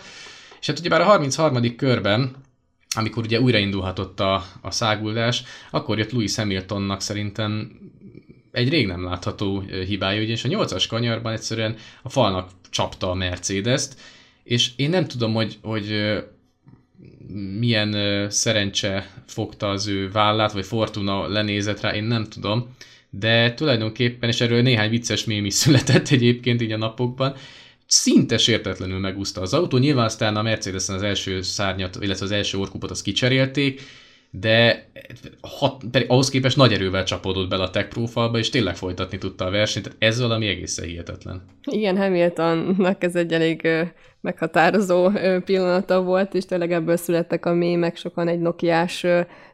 És 0.59 0.67
hát 0.67 0.79
ugyebár 0.79 1.01
a 1.01 1.05
33. 1.05 1.75
körben 1.75 2.35
amikor 2.97 3.23
ugye 3.23 3.39
újraindulhatott 3.39 4.19
a, 4.19 4.45
a 4.61 4.71
száguldás, 4.71 5.43
akkor 5.71 5.97
jött 5.97 6.11
Louis 6.11 6.35
Hamiltonnak 6.35 7.01
szerintem 7.01 7.79
egy 8.51 8.69
rég 8.69 8.87
nem 8.87 9.03
látható 9.03 9.59
hibája, 9.59 10.21
ugyanis 10.21 10.43
a 10.43 10.49
8-as 10.49 10.85
kanyarban 10.89 11.33
egyszerűen 11.33 11.75
a 12.01 12.09
falnak 12.09 12.49
csapta 12.69 13.09
a 13.09 13.13
Mercedes-t, 13.13 13.95
és 14.45 14.71
én 14.75 14.89
nem 14.89 15.07
tudom, 15.07 15.33
hogy, 15.33 15.57
hogy 15.61 16.15
milyen 17.59 18.29
szerencse 18.29 19.11
fogta 19.27 19.69
az 19.69 19.87
ő 19.87 20.11
vállát, 20.11 20.51
vagy 20.51 20.65
Fortuna 20.65 21.27
lenézett 21.27 21.81
rá, 21.81 21.95
én 21.95 22.03
nem 22.03 22.23
tudom, 22.23 22.75
de 23.09 23.53
tulajdonképpen, 23.53 24.29
és 24.29 24.41
erről 24.41 24.61
néhány 24.61 24.89
vicces 24.89 25.25
mém 25.25 25.45
is 25.45 25.53
született 25.63 26.09
egyébként 26.09 26.61
így 26.61 26.71
a 26.71 26.77
napokban, 26.77 27.35
szinte 27.85 28.37
sértetlenül 28.37 28.99
megúszta 28.99 29.41
az 29.41 29.53
autó. 29.53 29.77
Nyilván 29.77 30.05
aztán 30.05 30.35
a 30.35 30.41
Mercedesen 30.41 30.95
az 30.95 31.03
első 31.03 31.41
szárnyat, 31.41 31.97
illetve 32.01 32.25
az 32.25 32.31
első 32.31 32.57
orkupot 32.57 32.91
azt 32.91 33.03
kicserélték, 33.03 33.81
de 34.39 34.89
hat, 35.41 35.83
pedig 35.91 36.09
ahhoz 36.09 36.29
képest 36.29 36.57
nagy 36.57 36.73
erővel 36.73 37.03
csapódott 37.03 37.49
bele 37.49 37.63
a 37.63 37.69
Tech 37.69 37.87
Pro 37.87 38.05
falba, 38.05 38.37
és 38.37 38.49
tényleg 38.49 38.75
folytatni 38.75 39.17
tudta 39.17 39.45
a 39.45 39.49
versenyt, 39.49 39.85
tehát 39.85 40.03
ez 40.03 40.21
valami 40.21 40.47
egészen 40.47 40.85
hihetetlen. 40.85 41.41
Igen, 41.71 41.97
Hamiltonnak 41.97 43.03
ez 43.03 43.15
egy 43.15 43.33
elég 43.33 43.67
meghatározó 44.21 45.11
pillanata 45.45 46.01
volt, 46.01 46.33
és 46.33 46.45
tényleg 46.45 46.71
ebből 46.71 46.97
születtek 46.97 47.45
a 47.45 47.53
mémek, 47.53 47.97
sokan 47.97 48.27
egy 48.27 48.39
Nokiás 48.39 49.05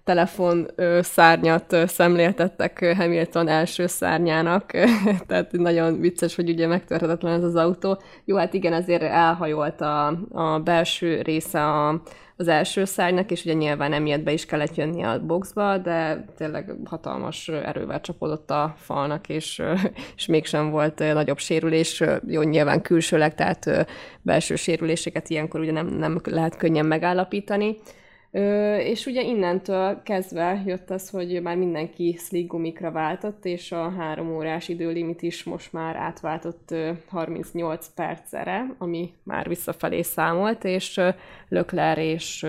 telefon 0.03 0.67
szárnyat 0.99 1.75
szemléltettek 1.87 2.93
Hamilton 2.97 3.47
első 3.47 3.87
szárnyának, 3.87 4.71
tehát 5.27 5.51
nagyon 5.51 5.99
vicces, 5.99 6.35
hogy 6.35 6.49
ugye 6.49 6.67
megtörhetetlen 6.67 7.33
ez 7.33 7.43
az 7.43 7.55
autó. 7.55 8.01
Jó, 8.25 8.37
hát 8.37 8.53
igen, 8.53 8.73
azért 8.73 9.01
elhajolt 9.01 9.81
a, 9.81 10.07
a 10.31 10.59
belső 10.59 11.21
része 11.21 11.63
a, 11.63 12.01
az 12.41 12.47
első 12.47 12.85
szárnynak, 12.85 13.31
és 13.31 13.43
ugye 13.43 13.53
nyilván 13.53 13.93
emiatt 13.93 14.21
be 14.21 14.31
is 14.31 14.45
kellett 14.45 14.75
jönni 14.75 15.03
a 15.03 15.25
boxba, 15.25 15.77
de 15.77 16.25
tényleg 16.37 16.75
hatalmas 16.85 17.47
erővel 17.47 18.01
csapódott 18.01 18.51
a 18.51 18.73
falnak, 18.77 19.29
és, 19.29 19.61
és 20.17 20.25
mégsem 20.25 20.69
volt 20.69 20.99
nagyobb 20.99 21.37
sérülés, 21.37 22.03
jó, 22.27 22.41
nyilván 22.41 22.81
külsőleg, 22.81 23.35
tehát 23.35 23.87
belső 24.21 24.55
sérüléseket 24.55 25.29
ilyenkor 25.29 25.59
ugye 25.59 25.71
nem, 25.71 25.87
nem 25.87 26.21
lehet 26.23 26.57
könnyen 26.57 26.85
megállapítani. 26.85 27.77
Ö, 28.31 28.75
és 28.77 29.05
ugye 29.05 29.21
innentől 29.21 30.01
kezdve 30.03 30.61
jött 30.65 30.89
az, 30.89 31.09
hogy 31.09 31.41
már 31.41 31.57
mindenki 31.57 32.15
slick 32.19 32.47
gumikra 32.47 32.91
váltott, 32.91 33.45
és 33.45 33.71
a 33.71 33.89
három 33.89 34.35
órás 34.35 34.67
időlimit 34.67 35.21
is 35.21 35.43
most 35.43 35.73
már 35.73 35.95
átváltott 35.95 36.75
38 37.09 37.87
percere, 37.95 38.75
ami 38.77 39.13
már 39.23 39.47
visszafelé 39.47 40.01
számolt, 40.01 40.63
és 40.63 41.01
Lökler 41.49 41.97
és 41.97 42.45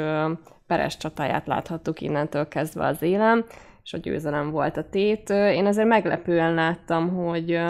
Peres 0.66 0.96
csatáját 0.96 1.46
láthattuk 1.46 2.00
innentől 2.00 2.48
kezdve 2.48 2.86
az 2.86 3.02
élem, 3.02 3.44
és 3.84 3.92
a 3.92 3.98
győzelem 3.98 4.50
volt 4.50 4.76
a 4.76 4.88
tét. 4.88 5.30
Én 5.30 5.66
azért 5.66 5.88
meglepően 5.88 6.54
láttam, 6.54 7.08
hogy 7.08 7.60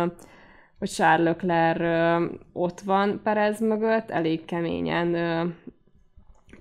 hogy 0.79 0.90
Charles 0.90 1.25
Leclerc 1.25 2.31
ott 2.53 2.81
van 2.81 3.20
Perez 3.22 3.61
mögött, 3.61 4.11
elég 4.11 4.44
keményen 4.44 5.14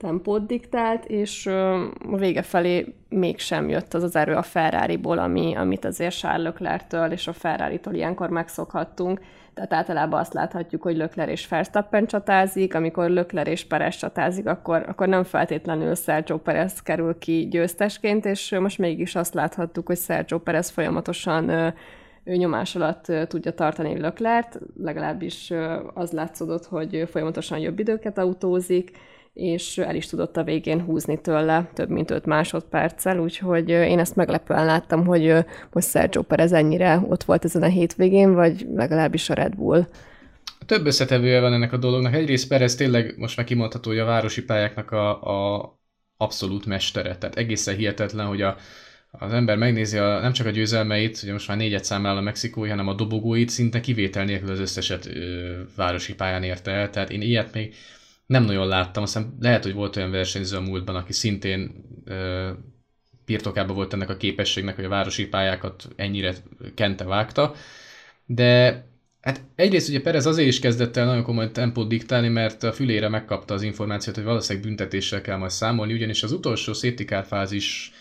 tempót 0.01 0.45
diktált, 0.45 1.05
és 1.05 1.45
a 2.11 2.17
vége 2.17 2.41
felé 2.41 2.93
mégsem 3.09 3.69
jött 3.69 3.93
az 3.93 4.03
az 4.03 4.15
erő 4.15 4.35
a 4.35 4.41
Ferrari-ból, 4.41 5.17
ami, 5.17 5.55
amit 5.55 5.85
azért 5.85 6.17
Charles 6.17 6.43
Leclerc-től 6.43 7.11
és 7.11 7.27
a 7.27 7.33
Ferrari-tól 7.33 7.93
ilyenkor 7.93 8.29
megszokhattunk. 8.29 9.19
Tehát 9.53 9.73
általában 9.73 10.19
azt 10.19 10.33
láthatjuk, 10.33 10.81
hogy 10.81 10.97
Lökler 10.97 11.29
és 11.29 11.47
Verstappen 11.47 12.05
csatázik, 12.05 12.75
amikor 12.75 13.09
Lökler 13.09 13.47
és 13.47 13.65
Perez 13.65 13.95
csatázik, 13.95 14.47
akkor, 14.47 14.85
akkor 14.87 15.07
nem 15.07 15.23
feltétlenül 15.23 15.95
Sergio 15.95 16.37
Perez 16.37 16.81
kerül 16.81 17.17
ki 17.17 17.47
győztesként, 17.51 18.25
és 18.25 18.55
most 18.59 18.77
mégis 18.77 19.15
azt 19.15 19.33
láthattuk, 19.33 19.87
hogy 19.87 19.97
Sergio 19.97 20.39
Perez 20.39 20.69
folyamatosan 20.69 21.49
ő 22.23 22.35
nyomás 22.35 22.75
alatt 22.75 23.11
tudja 23.27 23.53
tartani 23.53 23.99
Löklert, 23.99 24.59
legalábbis 24.77 25.53
az 25.93 26.11
látszódott, 26.11 26.65
hogy 26.65 27.07
folyamatosan 27.11 27.59
jobb 27.59 27.79
időket 27.79 28.17
autózik, 28.17 28.91
és 29.33 29.77
el 29.77 29.95
is 29.95 30.05
tudott 30.05 30.37
a 30.37 30.43
végén 30.43 30.81
húzni 30.81 31.21
tőle 31.21 31.69
több 31.73 31.89
mint 31.89 32.11
5 32.11 32.25
másodperccel, 32.25 33.19
úgyhogy 33.19 33.69
én 33.69 33.99
ezt 33.99 34.15
meglepően 34.15 34.65
láttam, 34.65 35.05
hogy 35.05 35.35
most 35.71 35.89
Sergio 35.89 36.21
Perez 36.21 36.51
ennyire 36.51 37.03
ott 37.07 37.23
volt 37.23 37.45
ezen 37.45 37.63
a 37.63 37.67
hétvégén, 37.67 38.33
vagy 38.33 38.65
legalábbis 38.75 39.29
a 39.29 39.33
Red 39.33 39.55
Bull. 39.55 39.87
Több 40.65 40.85
összetevője 40.85 41.39
van 41.39 41.53
ennek 41.53 41.73
a 41.73 41.77
dolognak. 41.77 42.13
Egyrészt 42.13 42.47
Perez 42.47 42.75
tényleg 42.75 43.13
most 43.17 43.37
már 43.37 43.45
kimondható, 43.45 43.89
hogy 43.89 43.99
a 43.99 44.05
városi 44.05 44.43
pályáknak 44.43 44.91
a, 44.91 45.21
a 45.55 45.79
abszolút 46.17 46.65
mestere. 46.65 47.17
Tehát 47.17 47.35
egészen 47.35 47.75
hihetetlen, 47.75 48.25
hogy 48.25 48.41
a, 48.41 48.55
az 49.11 49.33
ember 49.33 49.57
megnézi 49.57 49.97
a, 49.97 50.19
nem 50.19 50.33
csak 50.33 50.47
a 50.47 50.49
győzelmeit, 50.49 51.19
ugye 51.23 51.31
most 51.31 51.47
már 51.47 51.57
négyet 51.57 51.83
számlál 51.83 52.17
a 52.17 52.21
mexikói, 52.21 52.69
hanem 52.69 52.87
a 52.87 52.93
dobogóit, 52.93 53.49
szinte 53.49 53.79
kivétel 53.79 54.25
nélkül 54.25 54.51
az 54.51 54.59
összeset 54.59 55.05
ö, 55.05 55.59
városi 55.75 56.15
pályán 56.15 56.43
érte 56.43 56.71
el. 56.71 56.89
Tehát 56.89 57.09
én 57.09 57.21
ilyet 57.21 57.53
még 57.53 57.75
nem 58.31 58.43
nagyon 58.43 58.67
láttam, 58.67 59.03
aztán 59.03 59.37
lehet, 59.39 59.63
hogy 59.63 59.73
volt 59.73 59.95
olyan 59.95 60.11
versenyző 60.11 60.57
a 60.57 60.61
múltban, 60.61 60.95
aki 60.95 61.13
szintén 61.13 61.85
ö, 62.05 62.49
birtokában 63.25 63.75
volt 63.75 63.93
ennek 63.93 64.09
a 64.09 64.17
képességnek, 64.17 64.75
hogy 64.75 64.85
a 64.85 64.89
városi 64.89 65.27
pályákat 65.27 65.87
ennyire 65.95 66.33
kente 66.75 67.03
vágta, 67.03 67.53
de 68.25 68.83
hát 69.21 69.41
egyrészt 69.55 69.89
ugye 69.89 70.01
Perez 70.01 70.25
azért 70.25 70.47
is 70.47 70.59
kezdett 70.59 70.97
el 70.97 71.05
nagyon 71.05 71.23
komoly 71.23 71.51
tempót 71.51 71.87
diktálni, 71.87 72.27
mert 72.27 72.63
a 72.63 72.73
fülére 72.73 73.09
megkapta 73.09 73.53
az 73.53 73.61
információt, 73.61 74.15
hogy 74.15 74.25
valószínűleg 74.25 74.67
büntetéssel 74.67 75.21
kell 75.21 75.37
majd 75.37 75.51
számolni, 75.51 75.93
ugyanis 75.93 76.23
az 76.23 76.31
utolsó 76.31 76.73
safety 76.73 77.03
car 77.03 77.25
fázis, 77.25 77.93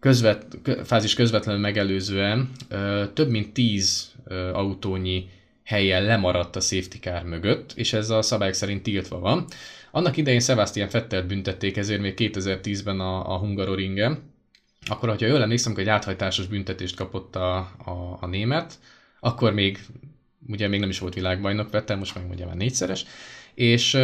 közvet, 0.00 0.58
fázis 0.84 1.14
közvetlenül 1.14 1.60
megelőzően 1.60 2.50
több 3.14 3.30
mint 3.30 3.52
10 3.52 4.12
ö, 4.24 4.34
autónyi 4.52 5.28
helyen 5.68 6.02
lemaradt 6.02 6.56
a 6.56 6.60
safety 6.60 6.98
car 7.00 7.22
mögött, 7.22 7.72
és 7.76 7.92
ez 7.92 8.10
a 8.10 8.22
szabályok 8.22 8.54
szerint 8.54 8.82
tiltva 8.82 9.18
van. 9.18 9.46
Annak 9.90 10.16
idején 10.16 10.40
Sebastian 10.40 10.88
Fettel 10.88 11.22
büntették 11.22 11.76
ezért 11.76 12.00
még 12.00 12.14
2010-ben 12.16 13.00
a, 13.00 13.34
a 13.34 13.38
Hungaroringen, 13.38 14.32
akkor, 14.86 15.08
ha 15.08 15.26
jól 15.26 15.42
emlékszem, 15.42 15.72
hogy 15.72 15.82
egy 15.82 15.88
áthajtásos 15.88 16.46
büntetést 16.46 16.96
kapott 16.96 17.36
a, 17.36 17.56
a, 17.84 18.18
a 18.20 18.26
német, 18.26 18.74
akkor 19.20 19.52
még, 19.52 19.78
ugye 20.48 20.68
még 20.68 20.80
nem 20.80 20.88
is 20.88 20.98
volt 20.98 21.14
világbajnok 21.14 21.70
Vettel, 21.70 21.96
most 21.96 22.14
meg 22.14 22.30
ugye 22.30 22.46
már 22.46 22.56
négyszeres, 22.56 23.04
és 23.54 23.94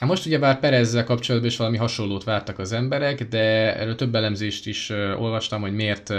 Hát 0.00 0.08
most 0.08 0.26
ugye 0.26 0.38
bár 0.38 0.60
Perezzel 0.60 1.04
kapcsolatban 1.04 1.50
is 1.50 1.56
valami 1.56 1.76
hasonlót 1.76 2.24
vártak 2.24 2.58
az 2.58 2.72
emberek, 2.72 3.28
de 3.28 3.76
erről 3.76 3.94
több 3.94 4.14
elemzést 4.14 4.66
is 4.66 4.90
olvastam, 4.90 5.60
hogy 5.60 5.74
miért 5.74 6.12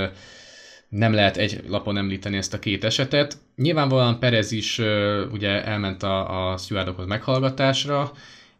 nem 0.89 1.13
lehet 1.13 1.37
egy 1.37 1.63
lapon 1.67 1.97
említeni 1.97 2.37
ezt 2.37 2.53
a 2.53 2.59
két 2.59 2.83
esetet. 2.83 3.37
Nyilvánvalóan 3.55 4.19
Perez 4.19 4.51
is 4.51 4.77
ugye 5.31 5.65
elment 5.65 6.03
a, 6.03 6.51
a 6.51 6.57
stewardokhoz 6.57 7.05
meghallgatásra, 7.05 8.11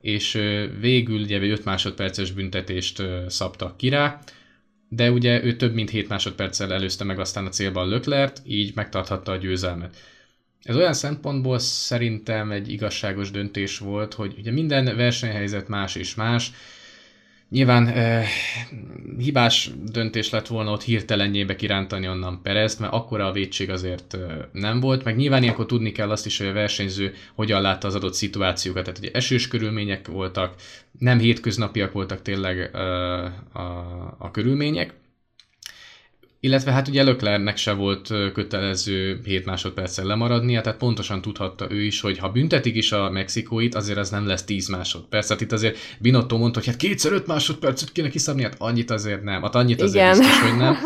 és 0.01 0.31
végül 0.79 1.21
ugye 1.21 1.39
5 1.39 1.65
másodperces 1.65 2.31
büntetést 2.31 3.03
szabtak 3.27 3.77
ki 3.77 3.89
rá, 3.89 4.19
de 4.89 5.11
ugye 5.11 5.43
ő 5.43 5.55
több 5.55 5.73
mint 5.73 5.89
7 5.89 6.07
másodperccel 6.07 6.73
előzte 6.73 7.03
meg 7.03 7.19
aztán 7.19 7.45
a 7.45 7.49
célban 7.49 7.88
Löklert, 7.88 8.41
így 8.45 8.75
megtarthatta 8.75 9.31
a 9.31 9.38
győzelmet. 9.38 9.95
ez 10.63 10.75
olyan 10.75 10.93
szempontból 10.93 11.59
szerintem 11.59 12.51
egy 12.51 12.69
igazságos 12.69 13.31
döntés 13.31 13.77
volt, 13.77 14.13
hogy 14.13 14.35
ugye 14.38 14.51
minden 14.51 14.95
versenyhelyzet 14.95 15.67
más 15.67 15.95
és 15.95 16.15
más, 16.15 16.51
Nyilván 17.49 17.88
eh, 17.88 18.27
hibás 19.17 19.71
döntés 19.91 20.29
lett 20.29 20.47
volna 20.47 20.71
ott 20.71 20.84
hirtelenjébe 20.84 21.55
kirántani 21.55 22.08
onnan 22.08 22.41
Perezt, 22.41 22.79
mert 22.79 22.93
akkora 22.93 23.25
a 23.25 23.31
védség 23.31 23.69
azért 23.69 24.13
eh, 24.13 24.21
nem 24.51 24.79
volt, 24.79 25.03
meg 25.03 25.15
nyilván 25.15 25.43
ilyenkor 25.43 25.65
tudni 25.65 25.91
kell 25.91 26.10
azt 26.10 26.25
is, 26.25 26.38
hogy 26.38 26.47
a 26.47 26.53
versenyző 26.53 27.13
hogyan 27.36 27.62
látta 27.62 27.88
az 27.88 27.95
adott 27.95 28.13
szituációkat, 28.13 28.84
tehát 28.84 28.99
ugye 28.99 29.12
esős 29.13 29.47
körülmények 29.47 30.08
voltak, 30.08 30.55
nem 30.99 31.19
hétköznapiak 31.19 31.91
voltak 31.91 32.21
tényleg 32.21 32.60
eh, 32.73 32.79
a, 33.53 34.15
a 34.17 34.31
körülmények, 34.31 34.93
illetve 36.45 36.71
hát 36.71 36.88
ugye 36.88 37.03
Löklernek 37.03 37.58
se 37.58 37.71
volt 37.71 38.13
kötelező 38.34 39.19
7 39.23 39.45
másodperccel 39.45 40.05
lemaradnia, 40.05 40.62
tehát 40.62 40.77
pontosan 40.77 41.21
tudhatta 41.21 41.67
ő 41.69 41.81
is, 41.81 42.01
hogy 42.01 42.17
ha 42.17 42.29
büntetik 42.29 42.75
is 42.75 42.91
a 42.91 43.10
mexikóit, 43.10 43.75
azért 43.75 43.97
az 43.97 44.10
nem 44.10 44.27
lesz 44.27 44.43
10 44.43 44.67
másodperc. 44.67 45.27
Tehát 45.27 45.41
itt 45.41 45.51
azért 45.51 45.77
Binotto 45.99 46.38
mondta, 46.38 46.60
hogy 46.60 46.67
hát 46.67 46.77
kétszer 46.77 47.12
5 47.12 47.27
másodpercet 47.27 47.91
kéne 47.91 48.10
kiszabni, 48.10 48.43
hát 48.43 48.55
annyit 48.58 48.91
azért 48.91 49.23
nem. 49.23 49.41
Hát 49.41 49.55
annyit 49.55 49.81
azért 49.81 50.05
igen. 50.05 50.17
biztos, 50.17 50.49
hogy 50.49 50.58
nem. 50.58 50.77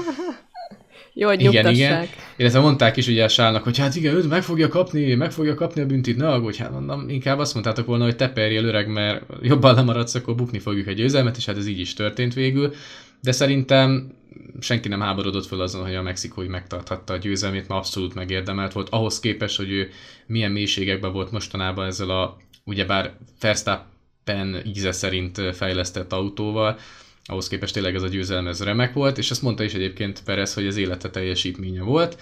Jó, 1.13 1.28
hogy 1.28 1.41
igen, 1.41 1.67
igen. 1.67 2.08
Illetve 2.38 2.60
mondták 2.60 2.98
is 2.98 3.08
ugye 3.08 3.24
a 3.24 3.28
Sálnak, 3.28 3.63
hogy 3.63 3.78
hát 3.78 3.95
igen, 3.95 4.15
ő 4.15 4.24
meg 4.24 4.43
fogja 4.43 4.67
kapni, 4.67 5.13
meg 5.13 5.32
fogja 5.32 5.54
kapni 5.54 5.82
a 5.82 5.86
büntit, 5.86 6.17
ne 6.17 6.30
aggódj, 6.30 6.58
hát 6.58 6.72
mondom, 6.72 7.10
inkább 7.10 7.39
azt 7.39 7.54
mondtátok 7.54 7.86
volna, 7.86 8.04
hogy 8.04 8.15
te 8.15 8.30
perjél 8.30 8.65
öreg, 8.65 8.88
mert 8.88 9.24
jobban 9.41 9.76
lemaradsz, 9.76 10.15
akkor 10.15 10.36
bukni 10.36 10.60
fogjuk 10.60 10.88
egy 10.88 10.95
győzelmet, 10.95 11.38
és 11.38 11.45
hát 11.45 11.58
ez 11.58 11.67
így 11.67 11.80
is 11.80 11.93
történt 11.93 12.34
végül. 12.34 12.74
De 13.21 13.32
szerintem 13.32 14.17
senki 14.60 14.88
nem 14.88 14.99
háborodott 14.99 15.45
fel 15.45 15.60
azon, 15.60 15.84
hogy 15.84 15.95
a 15.95 16.01
mexikói 16.01 16.47
megtarthatta 16.47 17.13
a 17.13 17.17
győzelmét, 17.17 17.67
mert 17.67 17.79
abszolút 17.79 18.13
megérdemelt 18.13 18.73
volt. 18.73 18.89
Ahhoz 18.89 19.19
képest, 19.19 19.58
hogy 19.58 19.71
ő 19.71 19.89
milyen 20.25 20.51
mélységekben 20.51 21.12
volt 21.12 21.32
mostanában 21.32 21.86
ezzel 21.86 22.10
a, 22.10 22.38
ugyebár 22.63 23.17
Verstappen 23.39 24.62
íze 24.65 24.91
szerint 24.91 25.55
fejlesztett 25.55 26.13
autóval, 26.13 26.77
ahhoz 27.23 27.47
képest 27.47 27.73
tényleg 27.73 27.95
ez 27.95 28.01
a 28.01 28.08
győzelem 28.08 28.47
ez 28.47 28.63
remek 28.63 28.93
volt, 28.93 29.17
és 29.17 29.32
ezt 29.32 29.41
mondta 29.41 29.63
is 29.63 29.73
egyébként 29.73 30.23
Perez, 30.23 30.53
hogy 30.53 30.67
az 30.67 30.77
élete 30.77 31.10
teljesítménye 31.10 31.82
volt. 31.82 32.19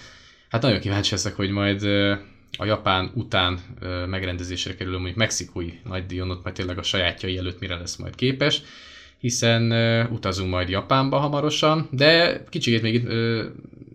Hát 0.48 0.62
nagyon 0.62 0.80
kíváncsi 0.80 1.10
leszek, 1.10 1.34
hogy 1.34 1.50
majd 1.50 1.82
a 2.58 2.64
Japán 2.64 3.10
után 3.14 3.58
megrendezésre 4.06 4.74
kerülő 4.74 4.96
mondjuk 4.96 5.16
mexikói 5.16 5.72
nagy 5.84 6.06
díjon, 6.06 6.30
ott 6.30 6.42
majd 6.42 6.54
tényleg 6.54 6.78
a 6.78 6.82
sajátjai 6.82 7.36
előtt 7.36 7.60
mire 7.60 7.76
lesz 7.76 7.96
majd 7.96 8.14
képes 8.14 8.62
hiszen 9.18 9.72
uh, 9.72 10.12
utazunk 10.12 10.50
majd 10.50 10.68
Japánba 10.68 11.18
hamarosan, 11.18 11.88
de 11.90 12.42
kicsit 12.48 12.82
még 12.82 13.04
uh, 13.04 13.44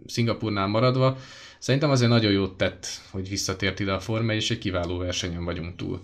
Szingapurnál 0.05 0.67
maradva, 0.67 1.17
szerintem 1.59 1.89
azért 1.89 2.11
nagyon 2.11 2.31
jót 2.31 2.57
tett, 2.57 2.87
hogy 3.11 3.29
visszatért 3.29 3.79
ide 3.79 3.91
a 3.91 3.99
Forma 3.99 4.33
és 4.33 4.51
egy 4.51 4.57
kiváló 4.57 4.97
versenyen 4.97 5.43
vagyunk 5.43 5.75
túl. 5.75 6.01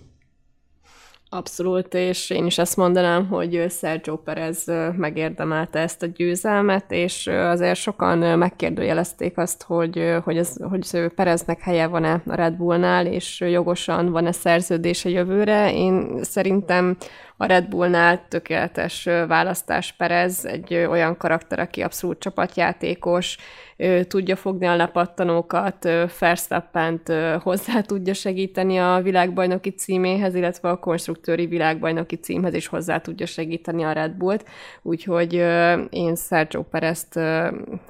Abszolút, 1.32 1.94
és 1.94 2.30
én 2.30 2.46
is 2.46 2.58
ezt 2.58 2.76
mondanám, 2.76 3.26
hogy 3.26 3.66
Sergio 3.68 4.16
Perez 4.16 4.64
megérdemelte 4.96 5.78
ezt 5.78 6.02
a 6.02 6.06
győzelmet, 6.06 6.84
és 6.92 7.26
azért 7.26 7.78
sokan 7.78 8.38
megkérdőjelezték 8.38 9.38
azt, 9.38 9.62
hogy, 9.62 10.14
hogy, 10.24 10.36
ez, 10.36 10.56
hogy 10.68 11.08
Pereznek 11.14 11.60
helye 11.60 11.86
van-e 11.86 12.22
a 12.26 12.34
Red 12.34 12.54
Bullnál, 12.54 13.06
és 13.06 13.40
jogosan 13.40 14.10
van-e 14.10 14.32
szerződése 14.32 15.08
jövőre. 15.08 15.74
Én 15.74 16.18
szerintem 16.22 16.96
a 17.42 17.46
Red 17.46 17.68
Bullnál 17.68 18.24
tökéletes 18.28 19.04
választás 19.04 19.92
Perez, 19.92 20.44
egy 20.44 20.74
olyan 20.74 21.16
karakter, 21.16 21.58
aki 21.58 21.82
abszolút 21.82 22.18
csapatjátékos, 22.18 23.36
tudja 24.08 24.36
fogni 24.36 24.66
a 24.66 24.76
lepattanókat, 24.76 25.88
Verstappent 26.18 27.12
hozzá 27.42 27.80
tudja 27.80 28.14
segíteni 28.14 28.78
a 28.78 29.00
világbajnoki 29.02 29.70
címéhez, 29.70 30.34
illetve 30.34 30.68
a 30.68 30.78
konstruktőri 30.78 31.46
világbajnoki 31.46 32.16
címhez 32.16 32.54
is 32.54 32.66
hozzá 32.66 32.98
tudja 32.98 33.26
segíteni 33.26 33.82
a 33.82 33.92
Red 33.92 34.12
Bullt, 34.12 34.48
úgyhogy 34.82 35.32
én 35.90 36.16
Sergio 36.16 36.62
Perezt 36.62 37.14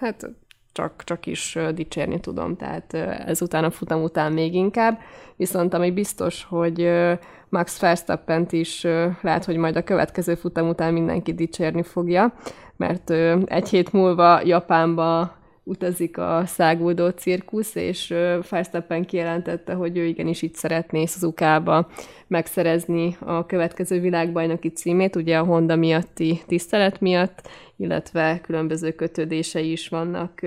hát 0.01 0.31
csak, 0.73 1.05
csak 1.05 1.27
is 1.27 1.59
dicsérni 1.75 2.21
tudom, 2.21 2.57
tehát 2.57 2.95
ezután 3.27 3.65
a 3.65 3.71
futam 3.71 4.03
után 4.03 4.33
még 4.33 4.55
inkább. 4.55 4.99
Viszont 5.37 5.75
ami 5.75 5.91
biztos, 5.91 6.45
hogy 6.45 6.91
Max 7.51 7.81
verstappen 7.81 8.47
is 8.51 8.83
lehet, 9.21 9.45
hogy 9.45 9.57
majd 9.57 9.77
a 9.77 9.85
következő 9.85 10.35
futam 10.35 10.69
után 10.69 10.93
mindenki 10.93 11.35
dicsérni 11.35 11.83
fogja, 11.83 12.33
mert 12.77 13.11
egy 13.45 13.69
hét 13.69 13.93
múlva 13.93 14.41
Japánba 14.45 15.39
utazik 15.63 16.19
a 16.19 16.43
száguldó 16.47 17.09
cirkusz, 17.09 17.75
és 17.75 18.15
Verstappen 18.51 19.05
kijelentette, 19.05 19.73
hogy 19.73 19.97
ő 19.97 20.05
igenis 20.05 20.43
itt 20.43 20.55
szeretné 20.55 21.05
Suzuka-ba 21.05 21.89
megszerezni 22.27 23.17
a 23.21 23.47
következő 23.47 24.01
világbajnoki 24.01 24.69
címét, 24.69 25.17
ugye 25.17 25.39
a 25.39 25.45
Honda 25.45 25.77
miatti 25.77 26.41
tisztelet 26.47 27.01
miatt, 27.01 27.49
illetve 27.77 28.41
különböző 28.43 28.93
kötődései 28.93 29.71
is 29.71 29.89
vannak 29.89 30.41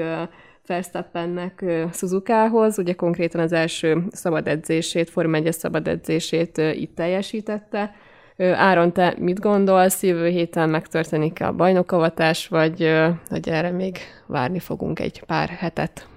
Verstappennek 0.68 1.66
Suzukához, 1.94 2.78
ugye 2.78 2.94
konkrétan 2.94 3.42
az 3.42 3.52
első 3.52 4.04
szabad 4.12 4.48
edzését, 4.48 5.10
Forma 5.10 5.38
1 5.38 5.54
szabad 5.54 5.88
edzését 5.88 6.58
itt 6.58 6.96
teljesítette. 6.96 7.96
Áron, 8.38 8.94
te 8.94 9.16
mit 9.20 9.40
gondolsz, 9.40 10.04
jövő 10.04 10.28
héten 10.28 10.70
megtörténik 10.70 11.42
a 11.42 11.52
bajnokavatás, 11.52 12.48
vagy 12.48 12.92
hogy 13.30 13.50
erre 13.50 13.72
még 13.72 13.98
várni 14.28 14.60
fogunk 14.60 15.00
egy 15.00 15.24
pár 15.26 15.50
hetet? 15.50 16.08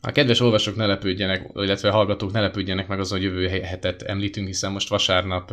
A 0.00 0.12
kedves 0.12 0.40
olvasók 0.40 0.76
ne 0.76 0.86
lepődjenek, 0.86 1.50
illetve 1.54 1.90
hallgatók 1.90 2.32
ne 2.32 2.40
lepődjenek 2.40 2.88
meg 2.88 2.98
azon, 2.98 3.18
hogy 3.18 3.26
jövő 3.26 3.48
hetet 3.48 4.02
említünk, 4.02 4.46
hiszen 4.46 4.72
most 4.72 4.88
vasárnap 4.88 5.52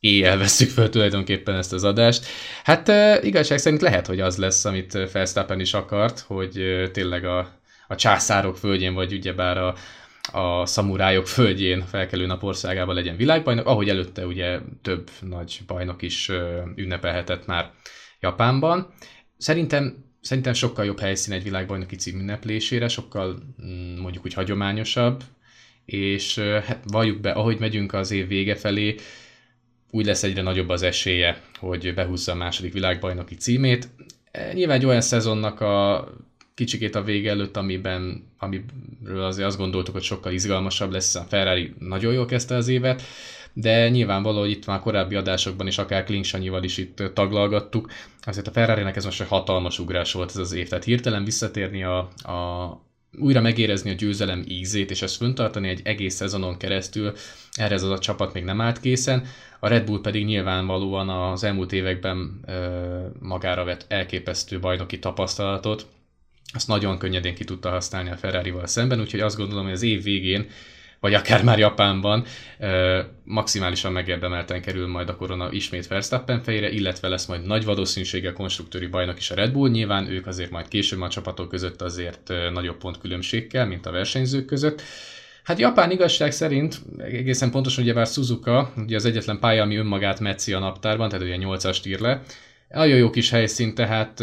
éjjel 0.00 0.38
veszük 0.38 0.70
föl 0.70 0.88
tulajdonképpen 0.88 1.54
ezt 1.54 1.72
az 1.72 1.84
adást. 1.84 2.26
Hát 2.64 2.88
igazság 3.24 3.58
szerint 3.58 3.82
lehet, 3.82 4.06
hogy 4.06 4.20
az 4.20 4.36
lesz, 4.36 4.64
amit 4.64 4.98
Felsztappen 5.10 5.60
is 5.60 5.74
akart, 5.74 6.20
hogy 6.20 6.88
tényleg 6.92 7.24
a, 7.24 7.38
a 7.88 7.94
császárok 7.94 8.56
földjén, 8.56 8.94
vagy 8.94 9.12
ugyebár 9.12 9.58
a, 9.58 9.74
a 10.32 10.66
szamurájok 10.66 11.26
földjén 11.26 11.86
felkelő 11.86 12.26
napországában 12.26 12.94
legyen 12.94 13.16
világbajnok, 13.16 13.66
ahogy 13.66 13.88
előtte 13.88 14.26
ugye 14.26 14.58
több 14.82 15.10
nagy 15.20 15.60
bajnok 15.66 16.02
is 16.02 16.30
ünnepelhetett 16.74 17.46
már 17.46 17.70
Japánban. 18.20 18.94
Szerintem 19.38 20.08
szerintem 20.20 20.52
sokkal 20.52 20.84
jobb 20.84 21.00
helyszín 21.00 21.34
egy 21.34 21.42
világbajnoki 21.42 21.96
cím 21.96 22.18
ünneplésére, 22.18 22.88
sokkal 22.88 23.42
mm, 23.62 24.00
mondjuk 24.00 24.24
úgy 24.24 24.34
hagyományosabb, 24.34 25.22
és 25.84 26.38
hát 26.38 26.80
valljuk 26.86 27.20
be, 27.20 27.30
ahogy 27.30 27.58
megyünk 27.58 27.92
az 27.92 28.10
év 28.10 28.28
vége 28.28 28.54
felé, 28.54 28.94
úgy 29.90 30.06
lesz 30.06 30.22
egyre 30.22 30.42
nagyobb 30.42 30.68
az 30.68 30.82
esélye, 30.82 31.40
hogy 31.58 31.94
behúzza 31.94 32.32
a 32.32 32.34
második 32.34 32.72
világbajnoki 32.72 33.34
címét. 33.34 33.88
E, 34.30 34.52
nyilván 34.52 34.76
egy 34.76 34.86
olyan 34.86 35.00
szezonnak 35.00 35.60
a 35.60 36.08
kicsikét 36.54 36.94
a 36.94 37.02
vége 37.02 37.30
előtt, 37.30 37.56
amiben, 37.56 38.24
amiről 38.38 39.24
azért 39.24 39.46
azt 39.46 39.56
gondoltuk, 39.56 39.94
hogy 39.94 40.02
sokkal 40.02 40.32
izgalmasabb 40.32 40.92
lesz, 40.92 41.14
a 41.14 41.26
Ferrari 41.28 41.74
nagyon 41.78 42.12
jól 42.12 42.26
kezdte 42.26 42.54
az 42.54 42.68
évet, 42.68 43.02
de 43.52 43.88
nyilvánvaló, 43.88 44.38
hogy 44.38 44.50
itt 44.50 44.66
már 44.66 44.80
korábbi 44.80 45.14
adásokban 45.14 45.66
is, 45.66 45.78
akár 45.78 46.04
Klinksanyival 46.04 46.62
is 46.62 46.76
itt 46.76 47.02
taglalgattuk, 47.14 47.90
azért 48.22 48.46
a 48.46 48.50
ferrari 48.50 48.90
ez 48.94 49.04
most 49.04 49.20
egy 49.20 49.28
hatalmas 49.28 49.78
ugrás 49.78 50.12
volt 50.12 50.30
ez 50.30 50.36
az 50.36 50.52
év, 50.52 50.68
tehát 50.68 50.84
hirtelen 50.84 51.24
visszatérni 51.24 51.84
a, 51.84 51.98
a 52.22 52.89
újra 53.18 53.40
megérezni 53.40 53.90
a 53.90 53.94
győzelem 53.94 54.44
ízét, 54.48 54.90
és 54.90 55.02
ezt 55.02 55.16
föntartani 55.16 55.68
egy 55.68 55.80
egész 55.84 56.14
szezonon 56.14 56.56
keresztül, 56.56 57.12
erre 57.52 57.74
ez 57.74 57.82
az 57.82 57.90
a 57.90 57.98
csapat 57.98 58.32
még 58.32 58.44
nem 58.44 58.60
állt 58.60 58.80
készen. 58.80 59.26
A 59.60 59.68
Red 59.68 59.84
Bull 59.84 60.00
pedig 60.00 60.24
nyilvánvalóan 60.24 61.08
az 61.08 61.44
elmúlt 61.44 61.72
években 61.72 62.40
magára 63.18 63.64
vett 63.64 63.84
elképesztő 63.88 64.60
bajnoki 64.60 64.98
tapasztalatot, 64.98 65.86
azt 66.52 66.68
nagyon 66.68 66.98
könnyedén 66.98 67.34
ki 67.34 67.44
tudta 67.44 67.70
használni 67.70 68.10
a 68.10 68.16
Ferrari-val 68.16 68.66
szemben, 68.66 69.00
úgyhogy 69.00 69.20
azt 69.20 69.36
gondolom, 69.36 69.64
hogy 69.64 69.72
az 69.72 69.82
év 69.82 70.02
végén 70.02 70.48
vagy 71.00 71.14
akár 71.14 71.44
már 71.44 71.58
Japánban 71.58 72.24
maximálisan 73.24 73.92
megérdemelten 73.92 74.62
kerül 74.62 74.86
majd 74.86 75.08
a 75.08 75.16
korona 75.16 75.48
ismét 75.50 75.86
Verstappen 75.86 76.42
fejére, 76.42 76.70
illetve 76.70 77.08
lesz 77.08 77.26
majd 77.26 77.46
nagy 77.46 77.64
valószínűséggel 77.64 78.32
konstruktőri 78.32 78.86
bajnok 78.86 79.18
is 79.18 79.30
a 79.30 79.34
Red 79.34 79.52
Bull. 79.52 79.70
Nyilván 79.70 80.10
ők 80.10 80.26
azért 80.26 80.50
majd 80.50 80.68
később 80.68 81.00
a 81.00 81.08
csapatok 81.08 81.48
között 81.48 81.82
azért 81.82 82.32
nagyobb 82.52 82.76
pontkülönbségkel, 82.76 83.66
mint 83.66 83.86
a 83.86 83.90
versenyzők 83.90 84.44
között. 84.44 84.82
Hát 85.44 85.58
Japán 85.58 85.90
igazság 85.90 86.32
szerint, 86.32 86.80
egészen 86.98 87.50
pontosan 87.50 87.84
ugye 87.84 87.92
bár 87.92 88.06
Suzuka, 88.06 88.72
ugye 88.76 88.96
az 88.96 89.04
egyetlen 89.04 89.38
pálya, 89.38 89.62
ami 89.62 89.76
önmagát 89.76 90.20
metszi 90.20 90.52
a 90.52 90.58
naptárban, 90.58 91.08
tehát 91.08 91.24
ugye 91.24 91.36
8-ast 91.38 91.86
ír 91.86 92.00
le, 92.00 92.22
nagyon 92.78 92.96
jó 92.96 93.10
kis 93.10 93.30
helyszín, 93.30 93.74
tehát 93.74 94.14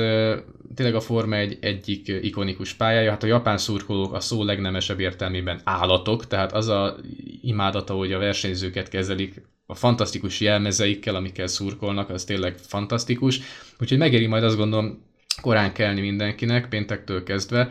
tényleg 0.75 0.95
a 0.95 0.99
Forma 0.99 1.35
egy 1.35 1.57
egyik 1.61 2.07
ikonikus 2.21 2.73
pályája. 2.73 3.11
Hát 3.11 3.23
a 3.23 3.27
japán 3.27 3.57
szurkolók 3.57 4.13
a 4.13 4.19
szó 4.19 4.43
legnemesebb 4.43 4.99
értelmében 4.99 5.61
állatok, 5.63 6.27
tehát 6.27 6.53
az 6.53 6.67
a 6.67 6.95
imádata, 7.41 7.93
hogy 7.93 8.13
a 8.13 8.17
versenyzőket 8.17 8.89
kezelik, 8.89 9.41
a 9.65 9.75
fantasztikus 9.75 10.39
jelmezeikkel, 10.39 11.15
amikkel 11.15 11.47
szurkolnak, 11.47 12.09
az 12.09 12.23
tényleg 12.23 12.57
fantasztikus. 12.57 13.39
Úgyhogy 13.79 13.97
megéri 13.97 14.27
majd 14.27 14.43
azt 14.43 14.57
gondolom 14.57 15.05
korán 15.41 15.73
kelni 15.73 16.01
mindenkinek, 16.01 16.69
péntektől 16.69 17.23
kezdve, 17.23 17.69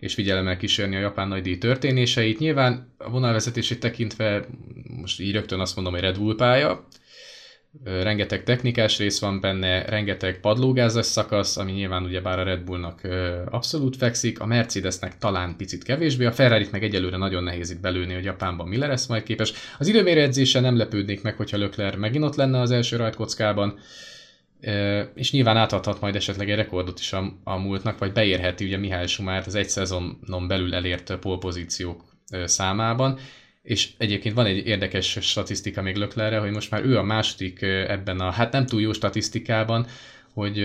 és 0.00 0.14
figyelemmel 0.14 0.56
kísérni 0.56 0.96
a 0.96 1.00
japán 1.00 1.28
nagydíj 1.28 1.58
történéseit. 1.58 2.38
Nyilván 2.38 2.94
a 2.98 3.10
vonalvezetését 3.10 3.80
tekintve 3.80 4.46
most 5.00 5.20
így 5.20 5.32
rögtön 5.32 5.60
azt 5.60 5.74
mondom, 5.74 5.94
hogy 5.94 6.02
Red 6.02 6.18
Bull 6.18 6.36
pálya, 6.36 6.86
rengeteg 7.84 8.42
technikás 8.42 8.98
rész 8.98 9.20
van 9.20 9.40
benne, 9.40 9.84
rengeteg 9.84 10.40
padlógázas 10.40 11.06
szakasz, 11.06 11.56
ami 11.56 11.72
nyilván 11.72 12.02
ugye 12.04 12.20
bár 12.20 12.38
a 12.38 12.42
Red 12.42 12.60
Bullnak 12.60 13.00
abszolút 13.50 13.96
fekszik, 13.96 14.40
a 14.40 14.46
Mercedesnek 14.46 15.18
talán 15.18 15.56
picit 15.56 15.82
kevésbé, 15.82 16.24
a 16.24 16.32
ferrari 16.32 16.66
meg 16.70 16.82
egyelőre 16.82 17.16
nagyon 17.16 17.42
nehéz 17.42 17.70
itt 17.70 17.80
belőni, 17.80 18.14
hogy 18.14 18.24
Japánban 18.24 18.68
mi 18.68 18.76
lesz 18.76 19.06
majd 19.06 19.22
képes. 19.22 19.52
Az 19.78 19.88
időmérő 19.88 20.20
edzése 20.20 20.60
nem 20.60 20.76
lepődnék 20.76 21.22
meg, 21.22 21.36
hogyha 21.36 21.56
Lökler 21.56 21.96
megint 21.96 22.24
ott 22.24 22.36
lenne 22.36 22.60
az 22.60 22.70
első 22.70 22.96
rajtkockában, 22.96 23.78
és 25.14 25.32
nyilván 25.32 25.56
átadhat 25.56 26.00
majd 26.00 26.16
esetleg 26.16 26.50
egy 26.50 26.56
rekordot 26.56 26.98
is 26.98 27.12
a, 27.12 27.32
a 27.44 27.56
múltnak, 27.56 27.98
vagy 27.98 28.12
beérheti 28.12 28.64
ugye 28.64 28.76
Mihály 28.76 29.06
Sumárt 29.06 29.46
az 29.46 29.54
egy 29.54 29.68
szezonon 29.68 30.48
belül 30.48 30.74
elért 30.74 31.16
polpozíciók 31.16 32.04
számában, 32.44 33.18
és 33.68 33.88
egyébként 33.98 34.34
van 34.34 34.46
egy 34.46 34.66
érdekes 34.66 35.18
statisztika 35.20 35.82
még 35.82 35.96
Löklerre, 35.96 36.38
hogy 36.38 36.50
most 36.50 36.70
már 36.70 36.84
ő 36.84 36.98
a 36.98 37.02
második 37.02 37.62
ebben 37.62 38.20
a, 38.20 38.30
hát 38.30 38.52
nem 38.52 38.66
túl 38.66 38.80
jó 38.80 38.92
statisztikában, 38.92 39.86
hogy 40.32 40.58